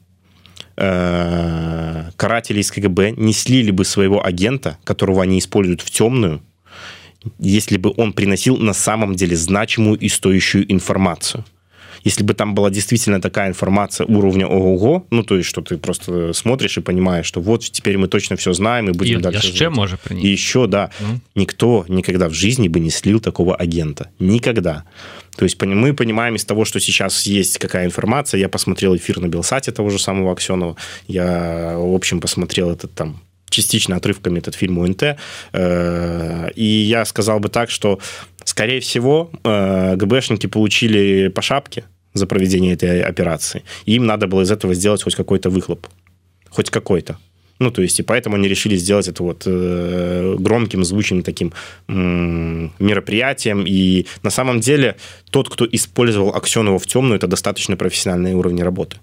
[0.77, 6.41] э, каратели из КГБ не слили бы своего агента, которого они используют в темную,
[7.39, 11.45] если бы он приносил на самом деле значимую и стоящую информацию
[12.03, 16.33] если бы там была действительно такая информация уровня ого ну то есть что ты просто
[16.33, 19.69] смотришь и понимаешь что вот теперь мы точно все знаем и будем и дальше еще
[19.69, 21.19] может и еще да ну.
[21.35, 24.85] никто никогда в жизни бы не слил такого агента никогда
[25.35, 28.37] то есть мы понимаем из того, что сейчас есть какая информация.
[28.37, 30.75] Я посмотрел эфир на Белсате того же самого Аксенова.
[31.07, 35.17] Я, в общем, посмотрел этот там частично отрывками этот фильм УНТ.
[35.53, 37.99] Э, и я сказал бы так, что,
[38.45, 43.63] скорее всего, э, ГБшники получили по шапке за проведение этой операции.
[43.85, 45.87] И им надо было из этого сделать хоть какой-то выхлоп.
[46.49, 47.17] Хоть какой-то.
[47.59, 51.53] Ну, то есть, и поэтому они решили сделать это вот э, громким, звучным таким
[51.87, 53.65] мероприятием.
[53.67, 54.95] И на самом деле
[55.29, 58.97] тот, кто использовал Аксенова в темную, это достаточно профессиональные уровни работы.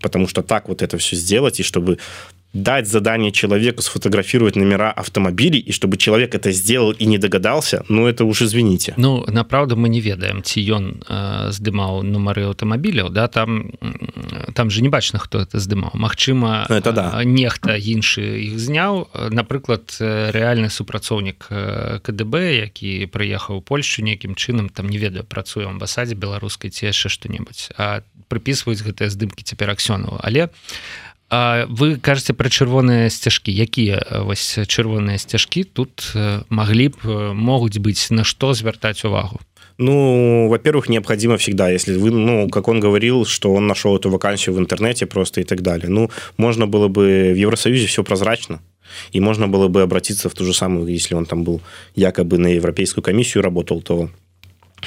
[0.00, 1.98] Потому что так вот это все сделать, и чтобы
[2.54, 8.06] дать задание человеку сфотографировать номера автомобилей и чтобы человек это сделал и не догадался ну
[8.06, 8.94] это уж извините.
[8.96, 10.42] Ну направду мы не ведаем.
[10.42, 13.72] Ці ён э, здымаў нумары аўтамабіляў да там
[14.54, 17.24] там же не бачна хто это здымаў Мачыма ну, это да.
[17.24, 21.50] нехта іншы іх зняў напрыклад рэальны супрацоўнік
[22.06, 22.34] КДБ
[22.70, 28.06] які прыехаў Польшу нейкім чынам там не ведаю працую амбасадзе беларускай ці яшчэ што-небудзь а
[28.30, 31.13] прыпісваюць гэтыя здымкі цяпер аксёну але у
[31.68, 33.50] вы кажаце пра чырвоныя сцяжкі.
[33.50, 36.12] Якія вось чырвоныя сцяжкі тут
[36.48, 38.10] маглі б могуць быць?
[38.10, 39.40] На што звяртаць увагу?
[39.76, 44.54] Ну, во-первых, необходимо всегда, если вы, ну, как он говорил, что он нашел эту вакансию
[44.54, 45.88] в интернете просто и так далее.
[45.88, 48.60] Ну, можно было бы в Евросоюзе все прозрачно,
[49.10, 51.60] и можно было бы обратиться в ту же самую, если он там был
[51.96, 54.10] якобы на Европейскую комиссию работал, то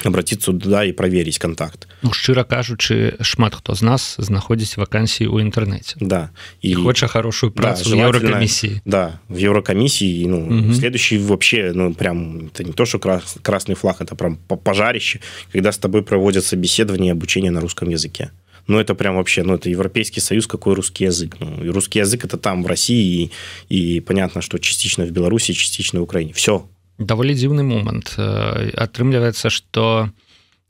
[0.04, 1.88] обратиться туда и проверить контакт.
[2.02, 5.96] Ну, шчыра кажучы шмат хто з нас знаходзіць вакансіі ў інтэрнэце.
[6.00, 6.30] Да.
[6.62, 10.74] І хоча хорошую працу да, еврокомиссии да в еврокомиссии ну угу.
[10.74, 15.20] следующий вообще ну прям это не то что крас, красный флаг это прям пожарище
[15.52, 18.30] когда с тобой проводят собеседование обучение на русском языке.
[18.66, 21.36] Ну это прям вообще ну это европейский союз какой русский язык.
[21.40, 23.30] Ну и русский язык это там в россии
[23.68, 26.32] и, и понятно что частично в беларуси частично в украине.
[26.32, 30.10] Все даволі дзіўны момант э, атрымліваецца что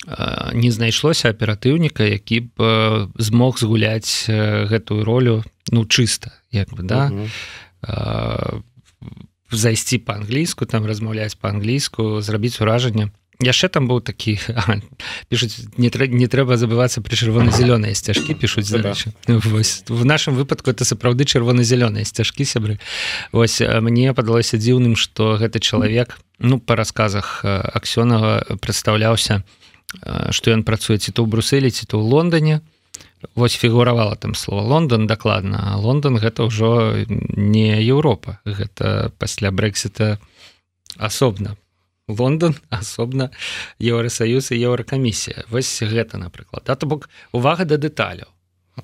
[0.06, 6.84] э, не знайшлося аператыўніка які б э, змог згуляць гэтую ролю ну чыста як бы
[6.84, 7.10] да?
[9.50, 14.38] Зайсці по-англійску там размаўляць по-англійску зрабіць уражанне яшчэ там быў такі
[15.30, 18.94] пішуць не трэ, не трэба забывацца пры чырвона-зялёныя сцяжкі пішуць да.
[19.26, 22.78] в нашем выпадку это сапраўды чырвона-зялёныя сцяжкі сябры.
[23.30, 29.44] Вось мне падалося дзіўным что гэты чалавек ну по рассказах аксёнова прадстаўляўся
[30.30, 32.60] что ён працуе ці то ў брусселі ці то ў Лондоне.
[33.34, 38.42] Вось фігуравала там слово Лондон дакладна Лондон гэта ўжо не Еўропа.
[38.42, 40.18] Гэта пасля брексіта
[40.98, 41.54] асобна
[42.08, 43.30] Лондон асобна
[43.78, 45.44] Еўросаюз і еўракамісія.
[45.52, 46.64] Вось гэта напрыклад.
[46.66, 48.32] А то бок увага да дэталяў.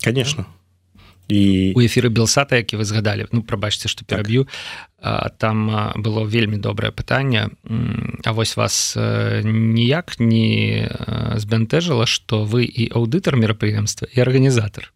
[0.03, 0.47] Конечно.
[1.29, 4.45] І у эфіры белсата які вы згадалі ну прабачце што пераб'ю
[5.01, 5.33] так.
[5.39, 7.49] там было вельмі добрае пытанне.
[8.25, 10.89] А вось вас ніяк не
[11.41, 14.93] збянтэжыла што вы і аўдытар мерапрыемства і арганізатор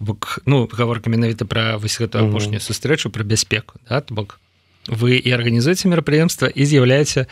[0.00, 4.40] бок ну гаворка менавіта пра вось гэту апошнюю сустрэчу пра бяспеку да, бок
[4.88, 7.26] вы і арганізуеце мерапрыемства і з'яўляеце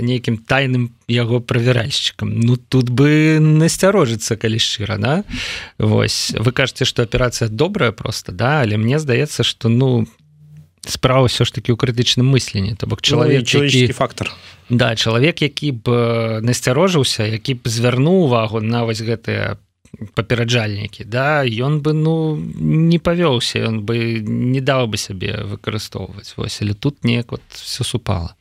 [0.00, 5.24] нейкім тайным яго правяральшчыкам Ну тут бы насцярожыцца калі шчыра да?
[5.78, 6.32] Вось.
[6.36, 10.06] Вы кажаце што аперацыя добрая просто да але мне здаецца что ну
[10.86, 13.92] справа ўсё ж таки ў крытычным мысленні то бок чалавек ну, які...
[13.92, 14.32] фактор.
[14.68, 19.56] Да чалавек які б насцярожыўся які б звярнуў увагу на вось гэтыя
[20.14, 26.62] папераджальнікі да ён бы ну не павёўся он бы не даў бы сябе выкарыстоўваць вось
[26.62, 28.34] але тут неяк вот все супала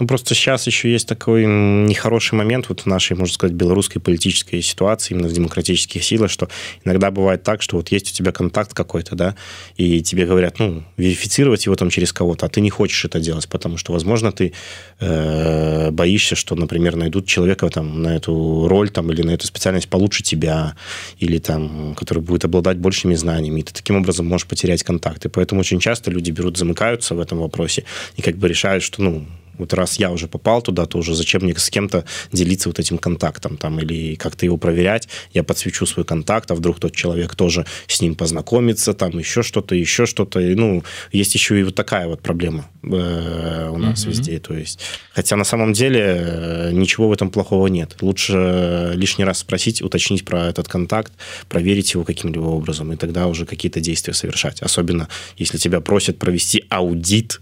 [0.00, 4.62] Ну, просто сейчас еще есть такой нехороший момент вот в нашей, можно сказать, белорусской политической
[4.62, 6.48] ситуации, именно в демократических силах, что
[6.86, 9.36] иногда бывает так, что вот есть у тебя контакт какой-то, да,
[9.76, 13.46] и тебе говорят, ну, верифицировать его там через кого-то, а ты не хочешь это делать,
[13.50, 14.54] потому что, возможно, ты
[15.00, 19.90] э, боишься, что, например, найдут человека там на эту роль там или на эту специальность
[19.90, 20.76] получше тебя,
[21.18, 25.28] или там, который будет обладать большими знаниями, и ты таким образом можешь потерять контакты.
[25.28, 27.84] Поэтому очень часто люди берут, замыкаются в этом вопросе
[28.16, 29.26] и как бы решают, что, ну,
[29.60, 32.98] вот раз я уже попал туда, то уже зачем мне с кем-то делиться вот этим
[32.98, 37.66] контактом там или как-то его проверять, я подсвечу свой контакт, а вдруг тот человек тоже
[37.86, 42.06] с ним познакомится, там еще что-то, еще что-то, и, ну, есть еще и вот такая
[42.06, 44.08] вот проблема э, у нас mm-hmm.
[44.08, 44.80] везде, то есть,
[45.12, 50.24] хотя на самом деле э, ничего в этом плохого нет, лучше лишний раз спросить, уточнить
[50.24, 51.12] про этот контакт,
[51.48, 56.64] проверить его каким-либо образом, и тогда уже какие-то действия совершать, особенно если тебя просят провести
[56.68, 57.40] аудит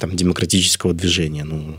[0.00, 1.78] там демократического движения ну.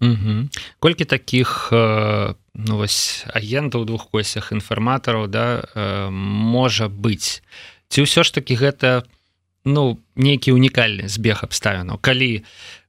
[0.00, 0.48] Угу.
[0.78, 7.42] колькі таких э, ну вось агентаў двух косях інфарматараў да э, можа быть
[7.90, 9.04] ці ўсё ж таки гэта
[9.66, 11.98] ну нейкі унікальны збег абставінаў?
[12.00, 12.46] Калі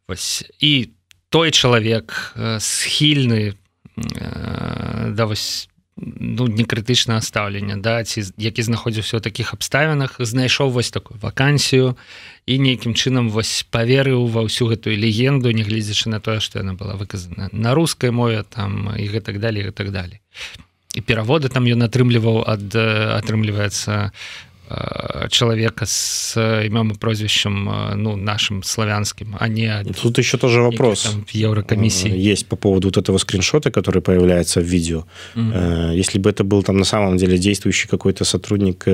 [0.08, 0.94] вось і
[1.28, 3.58] той чалавек э, схільны
[3.98, 5.68] да вось
[6.02, 11.96] ну некрытычнае стаўлення да ці які знаходзіўся ў такіх абставінах знайшоў вось такую вакансію
[12.50, 16.98] і нейкім чынам вось паверыў ва ўсю гэтую легенду нягледзячы на тое што яна была
[16.98, 20.20] выказана на рускай мове там і гэтак далей гэтак далей.
[20.98, 24.51] І пераводы там ён атрымліваў ад атрымліваецца Э,
[25.30, 31.16] человека с имем и прозвищем э, ну нашим славянским а не тут еще тоже вопрос.
[31.32, 32.12] еврокомиссии.
[32.12, 35.06] Э, есть по поводу вот этого скриншота который появляется в видео.
[35.36, 35.96] Mm-hmm.
[35.96, 38.86] если бы это был там на самом деле действующий какой-то сотрудник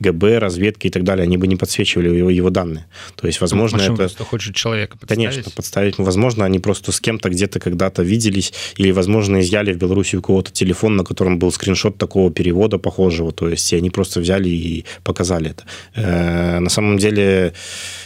[0.00, 2.86] ГБ разведки и так далее они бы не подсвечивали его его данные.
[3.16, 5.24] То есть возможно ну, это хочет человека подставить?
[5.24, 5.98] конечно подставить.
[5.98, 10.52] Возможно они просто с кем-то где-то когда-то виделись или возможно изъяли в Беларуси у кого-то
[10.52, 13.32] телефон на котором был скриншот такого перевода похожего.
[13.32, 14.48] То есть они просто взяли
[15.04, 15.64] показали это.
[15.94, 17.52] Э, на самом деле,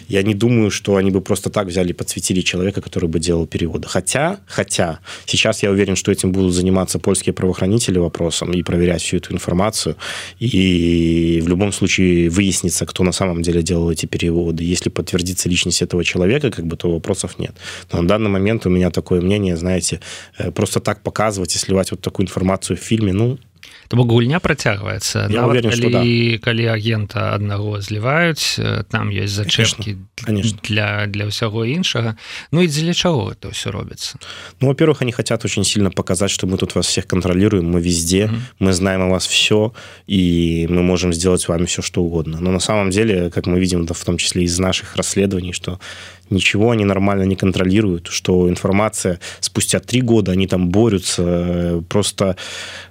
[0.08, 3.46] я не думаю, что они бы просто так взяли и подсветили человека, который бы делал
[3.46, 3.88] переводы.
[3.88, 9.16] Хотя, хотя, сейчас я уверен, что этим будут заниматься польские правоохранители вопросом и проверять всю
[9.16, 9.96] эту информацию.
[10.38, 14.64] И в любом случае выяснится, кто на самом деле делал эти переводы.
[14.64, 17.52] Если подтвердится личность этого человека, как бы, то вопросов нет.
[17.92, 20.00] Но на данный момент у меня такое мнение, знаете,
[20.38, 23.38] э, просто так показывать и сливать вот такую информацию в фильме, ну,
[23.92, 26.00] То бок гульня працягваецца уверен, калі, да.
[26.40, 28.56] калі агента аднаго зліваюць
[28.88, 30.00] там ёсць зачэпкі
[30.64, 32.16] для для ўсяго іншага
[32.56, 34.16] Ну і дзеля чаго это все робіцца
[34.64, 38.24] Ну во-первых они хотят очень сильно показать что мы тут вас всех контролируем мы везде
[38.24, 38.64] mm -hmm.
[38.64, 39.76] мы знаем о вас все
[40.08, 42.38] и мы можем сделать вами все что угодно.
[42.40, 45.78] Но на самом деле как мы видим да, в том числе из наших расследований что
[46.30, 52.36] ничего они нормально не контролируют, что информация спустя три года они там борются, э, просто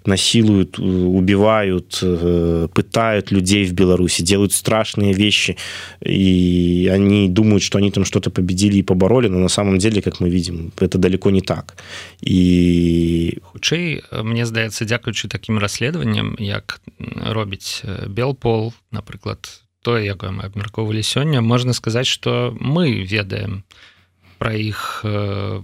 [0.05, 5.57] насилуют, э, убивают, э, пытают людей в Беларуси, делают страшные вещи,
[6.01, 10.19] и они думают, что они там что-то победили и побороли, но на самом деле, как
[10.19, 11.75] мы видим, это далеко не так.
[12.21, 21.01] И хутчэй мне здаецца дзякуючы таким расследаваннем як робіць белпол напрыклад тое якое мы абмяркоўвалі
[21.01, 23.63] сёння можна сказаць что мы ведаем
[24.37, 25.61] про іх э,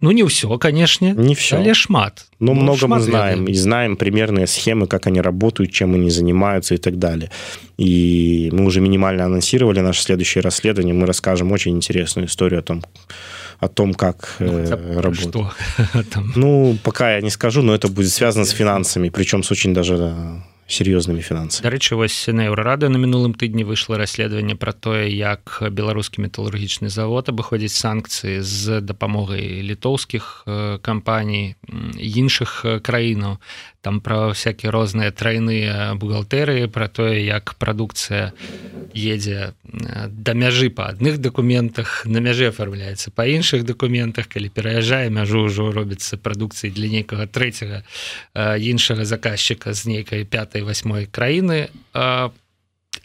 [0.00, 3.46] ну не ўсё канешне не все але шмат но ну, много мы знаем ведаем.
[3.46, 7.30] и знаем примерные схемы как они работают чем они занимаются и так далее
[7.78, 12.82] и мы уже минимально анонсировали наше следующее расследование мы расскажем очень интересную историю о том
[13.60, 15.34] о том, как ну, э, работать.
[16.36, 20.14] Ну, пока я не скажу, но это будет связано с финансами, причем с очень даже
[20.68, 26.20] сер'ёзнымі фінансамі дарэчы вось на еўрарады на мінулым тыдні выйшла расследаванне пра тое як беларускі
[26.20, 30.44] металургічны завод абыходзіць санкцыі з дапамогай літоўскіх
[30.84, 31.56] кампаній
[31.96, 33.40] іншых краінаў
[33.80, 38.32] там пра всякие розныя трайныя бухгалтерыі про тое як прадукцыя
[38.94, 45.46] едзе да мяжы па адных дакументах на мяжы оформляецца па іншых дакументах калі пераязджае мяжу
[45.46, 47.84] ўжо робіцца прадукцыі для нейкага трэцяга
[48.58, 51.70] іншага заказчыка з нейкай пятой восьмой краіны.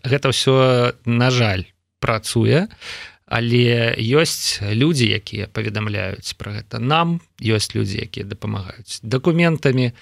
[0.03, 2.67] Гэта ўсё на жаль працуе
[3.33, 9.93] але ёсць людзі якія паведамляюць про гэта нам ёсць людзі якія дапамагаюць дакументамі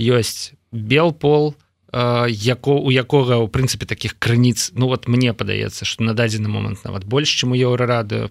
[0.00, 1.54] ёсць бел пол
[1.92, 6.84] яко у якога у прынцыпе таких крыніц ну вот мне падаецца что на дадзены момант
[6.84, 8.30] нават больш чым у еўрарады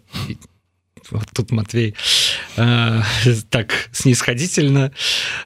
[1.11, 1.95] вот тут Матвей
[2.57, 3.01] э,
[3.49, 4.91] так снисходительно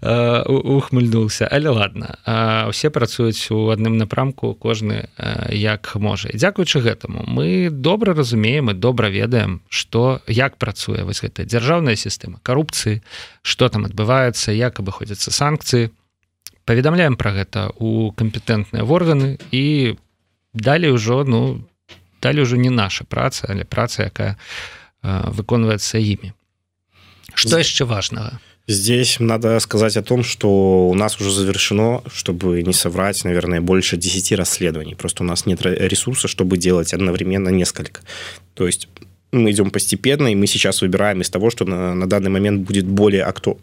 [0.02, 1.48] э, ухмыльнулся.
[1.52, 2.18] Але ладно
[2.70, 6.30] усе працуюць у адным напрамку кожны э, як можа.
[6.34, 12.40] Дзякуючы гэтаму мы добра разумеем і добра ведаем что як працуе вось гэта дзяржаўная сістэма
[12.44, 13.02] карупцыі
[13.42, 15.92] что там адбываецца як абыходзяцца санкцыі
[16.66, 19.96] паведамляем про гэта у кампетэнтныя органы і
[20.54, 21.66] далей ужо ну
[22.22, 24.38] далей ужо не наша праца але праца якая
[25.04, 26.34] выконваецца імі
[27.36, 32.72] что яшчэ важного Здесь надо сказать о том, что у нас уже завершено, чтобы не
[32.72, 34.96] соврать, наверное, больше 10 расследований.
[34.96, 38.00] Просто у нас нет ресурса, чтобы делать одновременно несколько.
[38.54, 38.88] То есть
[39.34, 42.86] мы идем постепенно, и мы сейчас выбираем из того, что на, на данный момент будет
[42.86, 43.60] более акту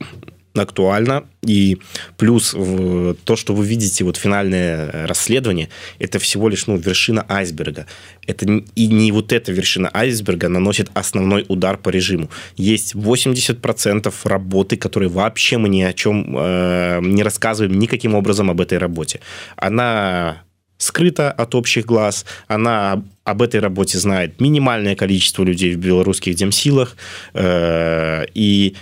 [0.54, 1.24] актуально.
[1.42, 1.78] И
[2.16, 7.86] плюс то, что вы видите, вот финальное расследование, это всего лишь ну, вершина айсберга.
[8.26, 12.30] Это, и не вот эта вершина айсберга наносит основной удар по режиму.
[12.56, 18.60] Есть 80% работы, которые вообще мы ни о чем э, не рассказываем никаким образом об
[18.60, 19.20] этой работе.
[19.56, 20.42] Она
[20.80, 26.96] скрыта от общих глаз, она об этой работе знает минимальное количество людей в белорусских демсилах,
[27.34, 28.74] э, и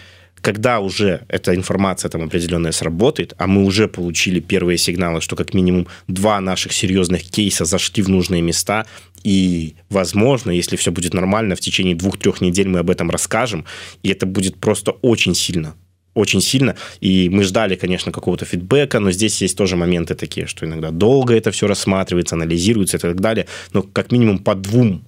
[0.49, 5.53] когда уже эта информация там определенная сработает, а мы уже получили первые сигналы, что как
[5.53, 8.87] минимум два наших серьезных кейса зашли в нужные места,
[9.23, 13.67] и, возможно, если все будет нормально, в течение двух-трех недель мы об этом расскажем,
[14.03, 15.75] и это будет просто очень сильно
[16.15, 20.65] очень сильно, и мы ждали, конечно, какого-то фидбэка, но здесь есть тоже моменты такие, что
[20.65, 25.05] иногда долго это все рассматривается, анализируется и так далее, но как минимум по двум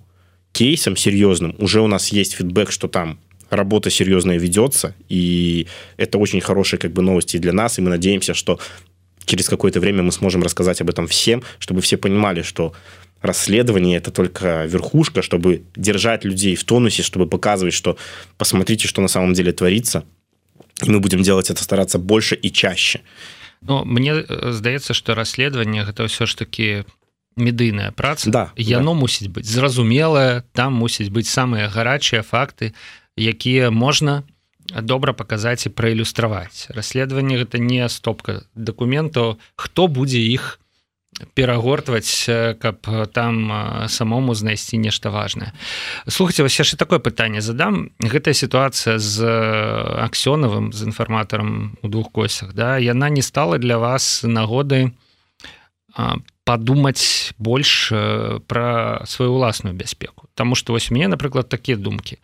[0.52, 3.18] кейсам серьезным уже у нас есть фидбэк, что там
[3.50, 8.34] работа серьезная ведется, и это очень хорошие как бы новости для нас, и мы надеемся,
[8.34, 8.58] что
[9.24, 12.72] через какое-то время мы сможем рассказать об этом всем, чтобы все понимали, что
[13.20, 17.96] расследование это только верхушка, чтобы держать людей в тонусе, чтобы показывать, что
[18.38, 20.04] посмотрите, что на самом деле творится,
[20.82, 23.00] и мы будем делать это стараться больше и чаще.
[23.60, 26.84] Но мне э, здаецца, что расследование это все ж таки
[27.36, 29.00] медыйная праца да яно да.
[29.00, 32.74] мусіць быць зразумелая там мусіць быць самыя гарачыя факты
[33.16, 34.22] якія можна
[34.70, 36.70] добра паказаць і праілюстраваць.
[36.70, 39.38] Расследаванне гэта не стопка дакументаў.
[39.56, 40.60] Хто будзе іх
[41.34, 42.30] перагортваць
[42.62, 43.52] каб там
[43.88, 45.52] самому знайсці нешта важное
[46.06, 47.90] слухайте вас яшчэ такое пытанне задам.
[48.00, 49.26] Гэтая сітуацыя з
[50.00, 52.78] аксёнавым з інфарматарам у двух косях да?
[52.78, 54.92] Яна не стала для вас нагоды
[56.44, 57.92] падумаць больш
[58.46, 60.30] пра сваю уласную бяспеку.
[60.34, 62.18] Таму што вось мне напрыклад такія думкі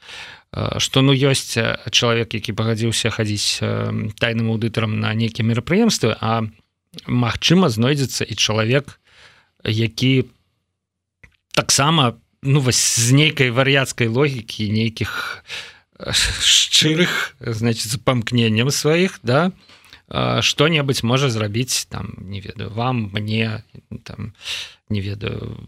[0.52, 1.58] что ну ёсць
[1.90, 3.60] чалавек які пагадзіўся хадзіць
[4.20, 6.46] тайным аўдытарам на нейкія мерапрыемствы а
[7.04, 9.00] Магчыма знойдзецца і чалавек
[9.64, 10.24] які
[11.52, 15.44] таксама ну вось з нейкай вар'яцкай логікі нейкіх
[16.00, 19.52] шчырых значит памкненнем сваіх да
[20.40, 23.64] что-небудзь можа зрабіць там не ведаю вам мне
[24.04, 24.32] там
[24.88, 25.58] не ведаю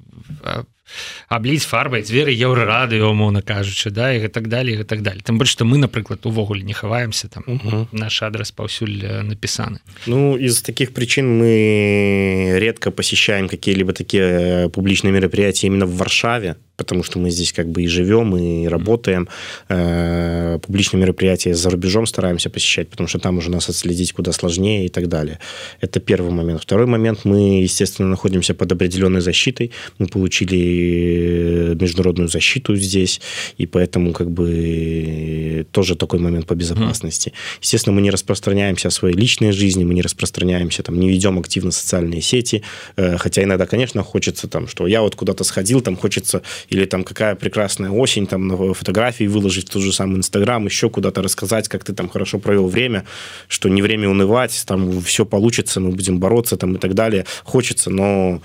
[1.29, 5.51] абліць фарбай дзверы еўрарадыо умоўна кажучы да і так далее і так далее там больш
[5.51, 7.45] што мы напрыклад увогуле не хаваемся там.
[7.47, 7.89] Угу.
[7.93, 9.81] наш адрес паўсюль напісаны.
[10.07, 17.03] Ну из таких причин мы редко посещаем какие-либо такие публичные мероприятия именно в варшаве потому
[17.03, 19.29] что мы здесь как бы и живем, и работаем.
[19.69, 24.87] Э, публичные мероприятия за рубежом стараемся посещать, потому что там уже нас отследить куда сложнее
[24.87, 25.41] и так далее.
[25.81, 26.63] Это первый момент.
[26.63, 29.73] Второй момент, мы, естественно, находимся под определенной защитой.
[29.99, 33.21] Мы получили международную защиту здесь,
[33.59, 37.31] и поэтому как бы тоже такой момент по безопасности.
[37.31, 37.35] Mm.
[37.61, 41.73] Естественно, мы не распространяемся о своей личной жизни, мы не распространяемся, там, не ведем активно
[41.73, 42.63] социальные сети,
[42.97, 47.05] э, хотя иногда, конечно, хочется там, что я вот куда-то сходил, там хочется или там
[47.05, 51.69] какая прекрасная осень, там на фотографии выложить в тот же самый Инстаграм, еще куда-то рассказать,
[51.69, 53.05] как ты там хорошо провел время,
[53.49, 57.25] что не время унывать, там все получится, мы будем бороться там и так далее.
[57.45, 58.43] Хочется, но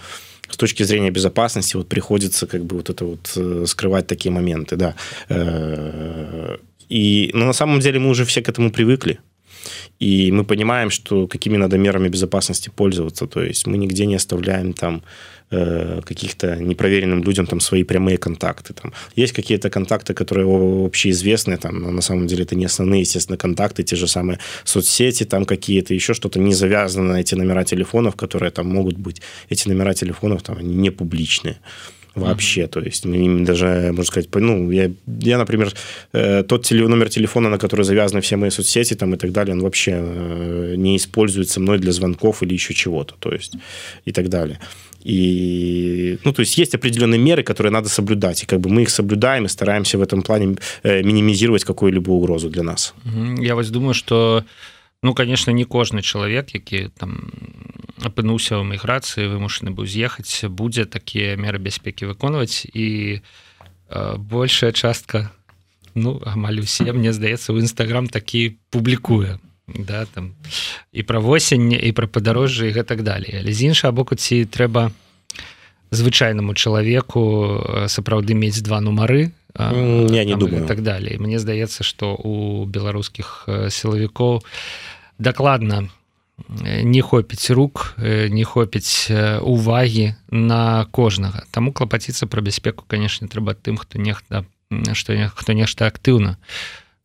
[0.49, 4.75] с точки зрения безопасности вот приходится как бы вот это вот э, скрывать такие моменты,
[4.75, 4.95] да.
[5.29, 6.57] Э,
[6.89, 9.19] и, но на самом деле мы уже все к этому привыкли.
[9.99, 13.27] И мы понимаем, что какими надо мерами безопасности пользоваться.
[13.27, 15.03] То есть мы нигде не оставляем там
[15.55, 18.73] Э, каких-то непроверенным людям там свои прямые контакты.
[18.73, 18.91] Там.
[19.15, 23.83] Есть какие-то контакты, которые общеизвестны, там, но на самом деле это не основные, естественно, контакты,
[23.83, 28.51] те же самые соцсети, там какие-то еще что-то не завязано на эти номера телефонов, которые
[28.51, 29.21] там могут быть.
[29.49, 31.57] Эти номера телефонов там они не публичные.
[32.15, 32.61] вообще.
[32.61, 32.67] Mm-hmm.
[32.67, 34.91] То есть даже, можно сказать, ну, я,
[35.21, 35.71] я например,
[36.13, 39.53] э, тот теле, номер телефона, на который завязаны все мои соцсети там и так далее,
[39.53, 43.53] он вообще э, не используется мной для звонков или еще чего-то, то есть
[44.05, 44.59] и так далее.
[45.03, 48.89] И, ну, то есть есть определенные меры, которые надо соблюдать, и как бы мы их
[48.89, 52.93] соблюдаем и стараемся в этом плане э, минимизировать какую-либо угрозу для нас.
[53.37, 54.43] Я вот думаю, что
[55.01, 57.29] ну конечно не кожны чалавек які там
[57.99, 62.63] апынуўся ў міграцыі вымушаны быў з'ехаць будзе такія меры бяспекі выконваць.
[62.71, 63.19] І
[63.89, 65.31] э, большая частка
[65.95, 70.33] ну амаль усе мне здаецца у нстаграм такі публікуе да там
[70.91, 74.91] і пра восень і пра падарожжа і гэтак далее але з іншага боку ці трэба
[75.91, 80.67] звычайнаму чалавеку сапраўды мець два нумары я не думаю.
[80.67, 84.43] так далее мне здаецца что у беларускіх сілавікоў
[85.19, 85.89] дакладна
[86.59, 89.07] не хопіць рук не хопіць
[89.41, 91.45] увагі на кожнага.
[91.51, 94.43] Таму клапаціцца пра бяспеку канешне трэба тым хто нехта
[94.93, 96.37] што хто нешта актыўна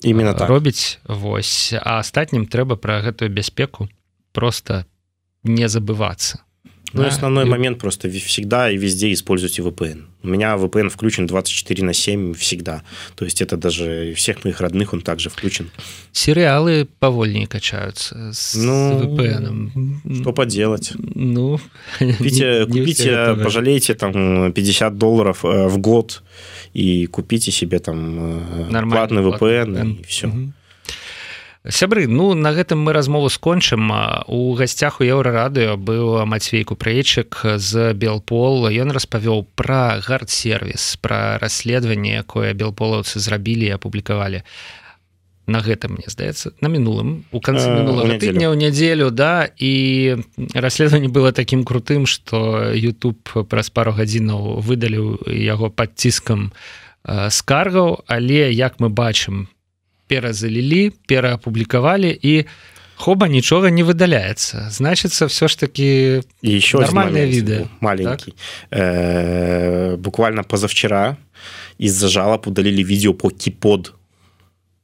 [0.03, 0.49] именно так.
[0.49, 1.73] робіць Вось.
[1.75, 3.89] А астатнім трэба пра гэтую бяспеку
[4.33, 4.85] просто
[5.43, 6.45] не забывацца
[6.93, 7.09] Ну, да?
[7.09, 7.49] основной и...
[7.49, 10.05] момент просто всегда и везде используйте VPN.
[10.23, 12.83] У меня VPN включен 24 на 7 всегда.
[13.15, 15.71] То есть это даже всех моих родных он также включен.
[16.13, 20.21] Сериалы повольнее качаются с ну, VPN.
[20.23, 20.93] Что поделать?
[20.99, 21.61] Ну,
[21.99, 26.23] купите, не, купите не пожалейте там 50 долларов э, в год
[26.73, 30.01] и купите себе там э, Нормальный платный VPN, VPN.
[30.01, 30.29] и все.
[30.29, 30.53] Угу.
[31.67, 33.91] Сябры ну на гэтым мы размову скончым.
[34.27, 38.69] У гасцях у еўрарадыо быў мацвей купрэйчык з белпол.
[38.71, 44.45] Ён распавёў пра гард-сервіс пра расследаванне якое белполаўцы зрабілі і апублікавалі
[45.49, 49.49] на гэтым мне здаецца на мінулым у канцы мінулага тыдня ў нядзелю да.
[49.57, 50.21] І
[50.55, 56.53] расследаванне было такім крутым што YouTube праз пару гадзінаў выдаліў яго пад ціскам
[57.05, 58.05] скаргаў.
[58.07, 59.58] Але як мы бачым по
[60.09, 62.45] перазалілі пераапублікавалі і
[62.97, 64.71] хоба нічога не выдаляецца.
[64.71, 68.35] Значится все ж таки еще нормальное відео маленький.
[68.71, 68.81] Так?
[68.81, 71.17] э, буквально позавчера
[71.79, 73.95] из-за жалоб удалили видео по кипод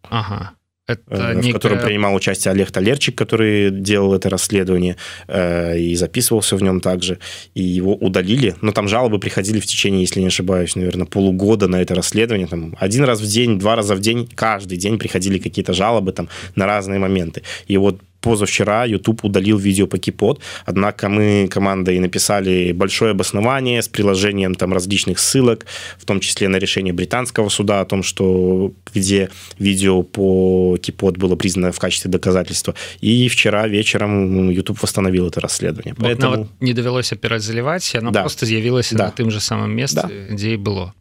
[0.03, 0.53] ага
[0.87, 1.51] Это э, некая...
[1.51, 4.97] в котором принимал участие Олег Талерчик, который делал это расследование
[5.29, 7.19] э, и записывался в нем также,
[7.55, 8.55] и его удалили.
[8.61, 12.47] Но там жалобы приходили в течение, если не ошибаюсь, наверное, полугода на это расследование.
[12.47, 16.29] Там один раз в день, два раза в день, каждый день приходили какие-то жалобы там
[16.55, 17.43] на разные моменты.
[17.67, 23.89] И вот позавчера YouTube удалил видео по Кипот, однако мы командой написали большое обоснование с
[23.89, 25.67] приложением там различных ссылок,
[25.99, 31.37] в том числе на решение британского суда о том, что где видео по Кипот было
[31.37, 32.75] признано в качестве доказательства.
[33.01, 35.95] И вчера вечером YouTube восстановил это расследование.
[35.99, 36.37] Вот Поэтому...
[36.37, 38.21] вот не довелось перазаліваць оно да.
[38.21, 39.05] просто з'явілася да.
[39.05, 40.35] на тым же самым месте да.
[40.35, 40.93] дзе і было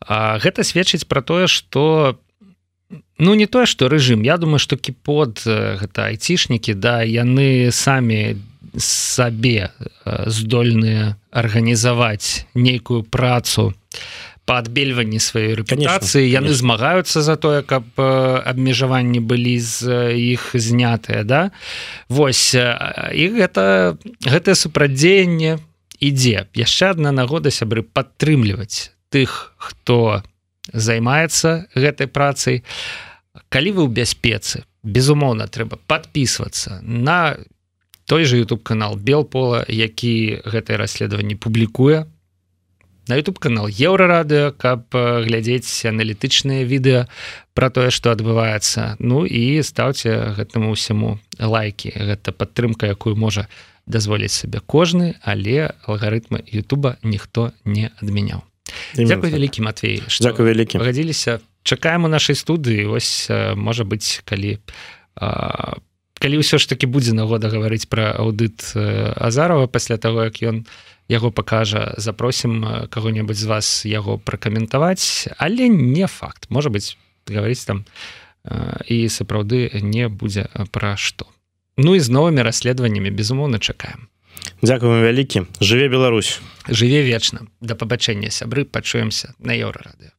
[0.00, 2.18] а, гэта сведчыць про тое что
[3.18, 8.36] ну не тое что рэжым Я думаю что кіпод гэта айцішнікі да яны самі
[8.76, 9.70] сабе
[10.04, 13.74] здольныя арганізаваць нейкую працу
[14.44, 16.58] по адбельванні сваёй рэпутацыі яны конечно.
[16.58, 21.50] змагаюцца за тое каб абмежаванні былі з іх знятыя да.
[22.08, 25.58] Вось і гэта гэтае супрадзеянне
[26.00, 26.46] ідзе.
[26.52, 30.33] Яшчэ одна нагода сябры падтрымліваць тых хто не
[30.72, 32.62] займаецца гэтай працай.
[33.50, 37.36] Калі вы ў бяспецы безумоўна трэба подписываться на
[38.06, 42.06] той же youtube канал белпола які гэтае расследаванне публікуе.
[43.08, 47.08] На youtube канал еўрарадыо каб глядзець аналітычныя відэа
[47.52, 48.96] про тое что адбываецца.
[48.98, 53.48] Ну і стаўце гэтаму ўсяму лайки гэта падтрымка якую можа
[53.86, 58.44] дазволіць сабе кожны але алгарытмы Ютуба ніхто не адмяняў
[58.94, 59.32] Дякую так.
[59.32, 64.60] вялікі Матвей Дякую вялікі пагадзіліся чакаем у нашай студыі ось можа быць калі
[65.16, 65.80] а,
[66.20, 68.76] калі ўсё ж таки будзе нагода гаварыць пра аўдыт
[69.16, 70.68] азарова пасля того як ён
[71.08, 75.28] яго пакажа запросім кого-небудзь з вас яго пракаментаваць.
[75.36, 76.48] Але не факт.
[76.48, 76.96] Можа быть
[77.28, 77.84] гаварыць там
[78.88, 81.28] і сапраўды не будзе пра што.
[81.76, 84.08] Ну і з новымі расследаваннямі безумоўна чакаем
[84.62, 85.46] Дякуем вялікі.
[85.60, 86.40] Жыве Беларусь.
[86.68, 87.46] Жыве вечна.
[87.60, 88.64] Да пабачэння сябры.
[88.64, 90.13] Пачуемся на еўрарадыо